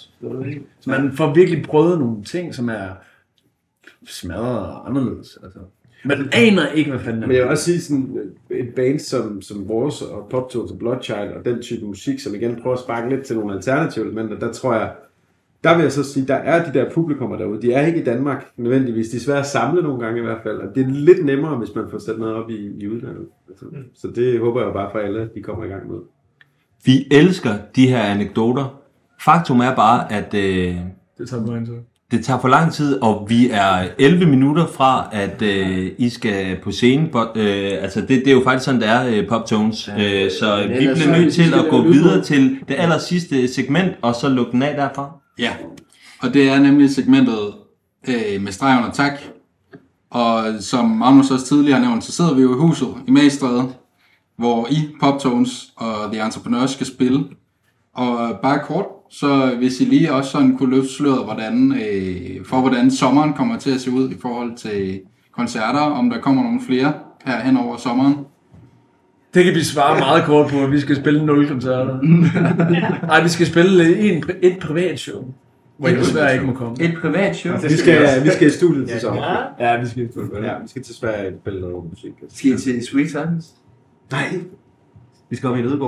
Så 0.80 0.90
man 0.90 1.12
får 1.14 1.34
virkelig 1.34 1.64
prøvet 1.64 2.00
nogle 2.00 2.24
ting, 2.24 2.56
som 2.56 2.70
er 2.70 2.90
smadret 4.06 4.60
og 4.60 4.90
anderledes. 4.90 5.38
Altså. 5.44 5.60
Man 6.06 6.30
aner 6.34 6.68
ikke, 6.68 6.92
hvad 6.92 7.00
fanden 7.00 7.22
det 7.22 7.28
Men 7.28 7.36
jeg 7.36 7.42
er. 7.42 7.46
vil 7.46 7.52
også 7.52 7.64
sige, 7.64 7.82
sådan 7.82 8.34
øh, 8.50 8.60
et 8.60 8.76
band 8.76 9.00
som, 9.00 9.42
som 9.42 9.68
vores 9.68 10.02
og 10.02 10.28
Poptones 10.30 10.72
og 10.72 10.80
Bloodchild 10.80 11.34
og 11.38 11.46
den 11.46 11.62
type 11.62 11.86
musik, 11.86 12.20
som 12.20 12.36
igen 12.36 12.60
prøver 12.62 12.76
at 12.76 12.82
sparke 12.84 13.10
lidt 13.16 13.26
til 13.26 13.36
nogle 13.36 13.56
alternative 13.56 14.06
elementer, 14.06 14.40
der 14.40 14.52
tror 14.52 14.74
jeg, 14.74 14.92
der 15.63 15.76
vil 15.76 15.84
jeg 15.84 15.91
så 15.91 16.04
sige, 16.13 16.28
der 16.28 16.36
er 16.36 16.71
de 16.71 16.80
der 16.80 16.86
publikummer 16.93 17.38
derude. 17.38 17.62
De 17.62 17.73
er 17.73 17.86
ikke 17.86 18.02
i 18.02 18.04
Danmark 18.04 18.45
nødvendigvis. 18.58 19.10
De 19.10 19.17
er 19.17 19.21
svære 19.21 19.39
at 19.39 19.45
samle 19.45 19.82
nogle 19.82 19.99
gange 20.06 20.19
i 20.19 20.23
hvert 20.23 20.38
fald. 20.43 20.58
Og 20.58 20.76
det 20.76 20.84
er 20.86 20.89
lidt 20.89 21.26
nemmere, 21.26 21.56
hvis 21.58 21.69
man 21.76 21.86
får 21.91 21.97
sat 21.99 22.19
noget 22.19 22.36
op 22.36 22.49
i, 22.49 22.69
i 22.80 22.88
udlandet. 22.88 23.26
Altså, 23.49 23.65
Så 23.95 24.08
det 24.15 24.39
håber 24.39 24.60
jeg 24.60 24.67
jo 24.67 24.73
bare 24.73 24.89
for 24.91 24.99
alle, 24.99 25.30
de 25.36 25.41
kommer 25.41 25.65
i 25.65 25.67
gang 25.67 25.88
med. 25.91 25.97
Vi 26.86 27.08
elsker 27.12 27.49
de 27.76 27.88
her 27.88 27.99
anekdoter. 28.04 28.80
Faktum 29.21 29.60
er 29.60 29.76
bare, 29.76 30.12
at 30.12 30.34
øh, 30.34 30.76
Det 31.17 31.30
tager 31.30 31.45
mig 31.45 31.67
så. 31.67 31.73
det 32.12 32.26
tager 32.26 32.39
for 32.39 32.47
lang 32.47 32.73
tid, 32.73 33.02
og 33.02 33.26
vi 33.30 33.49
er 33.52 33.88
11 33.99 34.26
minutter 34.26 34.67
fra, 34.67 35.10
at 35.12 35.41
øh, 35.41 35.88
I 35.97 36.10
skal 36.10 36.58
på 36.63 36.71
scenen. 36.71 37.10
But, 37.12 37.28
øh, 37.36 37.71
altså 37.82 38.02
det, 38.02 38.10
det 38.10 38.28
er 38.28 38.32
jo 38.32 38.41
faktisk 38.43 38.65
sådan, 38.65 38.82
det 38.82 38.89
er, 38.89 39.08
øh, 39.21 39.28
Pop 39.28 39.45
Tones. 39.45 39.89
Øh, 39.89 40.32
så 40.39 40.67
vi 40.67 40.73
bliver 40.78 41.19
nødt 41.19 41.34
til 41.34 41.54
at 41.54 41.65
gå 41.69 41.82
videre 41.82 42.21
til 42.21 42.58
det 42.67 42.76
aller 42.78 42.97
sidste 42.97 43.47
segment, 43.47 43.91
og 44.02 44.15
så 44.15 44.30
lukke 44.30 44.52
den 44.52 44.62
af 44.63 44.76
derfra. 44.76 45.19
Ja, 45.39 45.56
og 46.19 46.34
det 46.34 46.50
er 46.50 46.60
nemlig 46.60 46.89
segmentet 46.89 47.54
øh, 48.08 48.41
med 48.41 48.52
streg 48.52 48.78
under 48.78 48.91
tak. 48.91 49.13
Og 50.10 50.43
som 50.60 50.89
Magnus 50.89 51.32
også 51.32 51.46
tidligere 51.46 51.80
har 51.80 51.88
nævnt, 51.88 52.04
så 52.04 52.12
sidder 52.12 52.34
vi 52.34 52.41
jo 52.41 52.56
i 52.56 52.60
huset 52.60 52.96
i 53.08 53.12
Magestræde, 53.12 53.74
hvor 54.38 54.67
I, 54.72 54.89
Poptones 55.00 55.74
og 55.76 56.12
The 56.12 56.22
Entrepreneurs 56.22 56.72
skal 56.72 56.88
spille. 56.88 57.26
Og 57.96 58.39
bare 58.41 58.60
kort, 58.60 58.86
så 59.10 59.56
hvis 59.58 59.82
I 59.82 59.86
lige 59.86 60.13
også 60.13 60.32
sådan 60.32 60.58
kunne 60.58 60.76
løfte 60.76 60.93
sløret 60.93 61.24
hvordan, 61.24 61.72
øh, 61.72 62.46
for, 62.46 62.60
hvordan 62.60 62.91
sommeren 62.91 63.34
kommer 63.34 63.58
til 63.58 63.72
at 63.72 63.82
se 63.82 63.91
ud 63.91 64.10
i 64.10 64.15
forhold 64.22 64.58
til 64.58 65.02
koncerter, 65.32 65.80
om 65.80 66.10
der 66.10 66.22
kommer 66.22 66.43
nogle 66.43 66.62
flere 66.62 66.93
her 67.26 67.43
hen 67.43 67.58
over 67.58 67.78
sommeren. 67.78 68.15
Det 69.34 69.46
kan 69.46 69.54
vi 69.54 69.63
svare 69.63 70.00
meget 70.00 70.24
kort 70.24 70.52
på, 70.52 70.63
at 70.63 70.72
vi 70.72 70.80
skal 70.80 70.96
spille 70.96 71.26
0 71.26 71.48
koncerter. 71.48 72.00
Nej, 73.08 73.24
vi 73.24 73.30
skal 73.30 73.46
spille 73.48 73.98
en, 73.98 74.24
et 74.41 74.58
privat 74.62 75.00
show, 75.00 75.34
hvor 75.78 75.88
jeg 75.88 75.98
desværre 75.98 76.34
ikke 76.34 76.46
må 76.46 76.54
komme. 76.54 76.76
Et 76.82 76.93
privat 77.02 77.36
show. 77.36 77.58
Vi 77.58 77.74
skal, 77.74 78.24
vi 78.24 78.30
skal 78.30 78.48
i 78.48 78.52
studiet 78.52 78.89
til 78.89 79.00
sommer. 79.00 79.24
Ja, 79.60 79.82
vi 79.82 79.88
skal 79.88 80.10
Ja, 80.43 80.54
vi 80.62 80.67
skal 80.67 80.84
til 80.84 80.96
Sverige 80.96 81.28
og 81.28 81.34
spille 81.41 81.62
noget 81.62 81.76
musik. 81.89 82.12
Skal 82.34 82.52
I 82.52 82.58
til 82.58 82.86
Sweet 82.88 83.10
Science? 83.10 83.50
Nej, 84.12 84.39
vi 85.30 85.36
skal 85.36 85.50
op 85.50 85.58
i 85.58 85.60
en. 85.60 85.82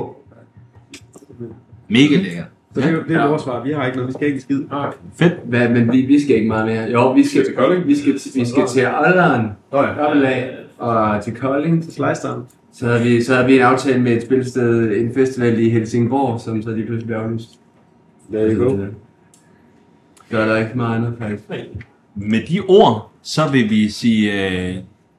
Mega 1.89 2.15
lækkert. 2.15 2.45
Så 2.73 2.81
det 2.81 2.89
er, 2.89 3.03
det 3.03 3.15
er 3.15 3.27
vores 3.27 3.41
svar. 3.41 3.63
Vi 3.63 3.71
har 3.71 3.85
ikke 3.85 3.97
noget, 3.97 4.07
vi 4.07 4.13
skal 4.13 4.27
ikke 4.27 4.41
skide. 4.41 4.67
Fedt. 5.15 5.33
Hvad, 5.45 5.69
men 5.69 5.91
vi, 5.91 6.01
vi 6.01 6.23
skal 6.23 6.35
ikke 6.35 6.47
meget 6.47 6.65
mere. 6.65 6.83
Jo, 6.91 7.11
vi 7.11 7.25
skal, 7.27 7.45
Til 7.45 7.55
Kolding? 7.55 7.87
vi 7.87 7.95
skal, 7.95 8.13
vi 8.13 8.45
skal 8.45 8.67
til 8.67 8.79
Alderen, 8.81 9.47
Nå 9.71 9.81
ja. 9.83 10.45
Og 10.77 11.23
til 11.23 11.35
Kolding. 11.35 11.83
Slicestone. 11.83 12.43
Så 12.79 12.87
havde, 12.87 13.03
vi, 13.03 13.23
så 13.23 13.35
havde 13.35 13.47
vi 13.47 13.55
en 13.55 13.61
aftale 13.61 14.01
med 14.01 14.11
et 14.11 14.23
spilsted, 14.23 14.97
en 14.97 15.13
festival 15.13 15.59
i 15.59 15.69
Helsingborg, 15.69 16.41
som 16.41 16.61
så 16.61 16.71
lige 16.71 16.85
pludselig 16.85 17.07
blev 17.07 17.17
aflyst. 17.17 17.59
There 18.31 18.55
you 18.55 18.63
go. 18.63 18.85
Er 20.31 20.45
der 20.45 20.57
ikke 20.57 20.71
meget 20.75 20.95
andet, 20.95 21.13
faktisk. 21.19 21.43
Med 22.15 22.41
de 22.47 22.61
ord, 22.67 23.11
så 23.21 23.51
vil 23.51 23.69
vi 23.69 23.89
sige 23.89 24.49
øh, 24.49 24.75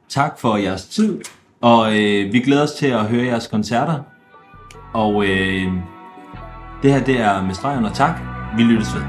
tak 0.09 0.39
for 0.39 0.57
jeres 0.57 0.87
tid, 0.87 1.19
og 1.61 1.89
øh, 1.89 2.33
vi 2.33 2.41
glæder 2.41 2.63
os 2.63 2.73
til 2.73 2.87
at 2.87 3.05
høre 3.05 3.25
jeres 3.25 3.47
koncerter. 3.47 4.01
Og 4.93 5.25
øh, 5.25 5.73
det 6.83 6.93
her, 6.93 7.05
det 7.05 7.21
er 7.21 7.43
med 7.47 7.55
stregen 7.55 7.85
og 7.85 7.95
tak. 7.95 8.21
Vi 8.57 8.63
lyttes 8.63 8.95
ved. 8.95 9.03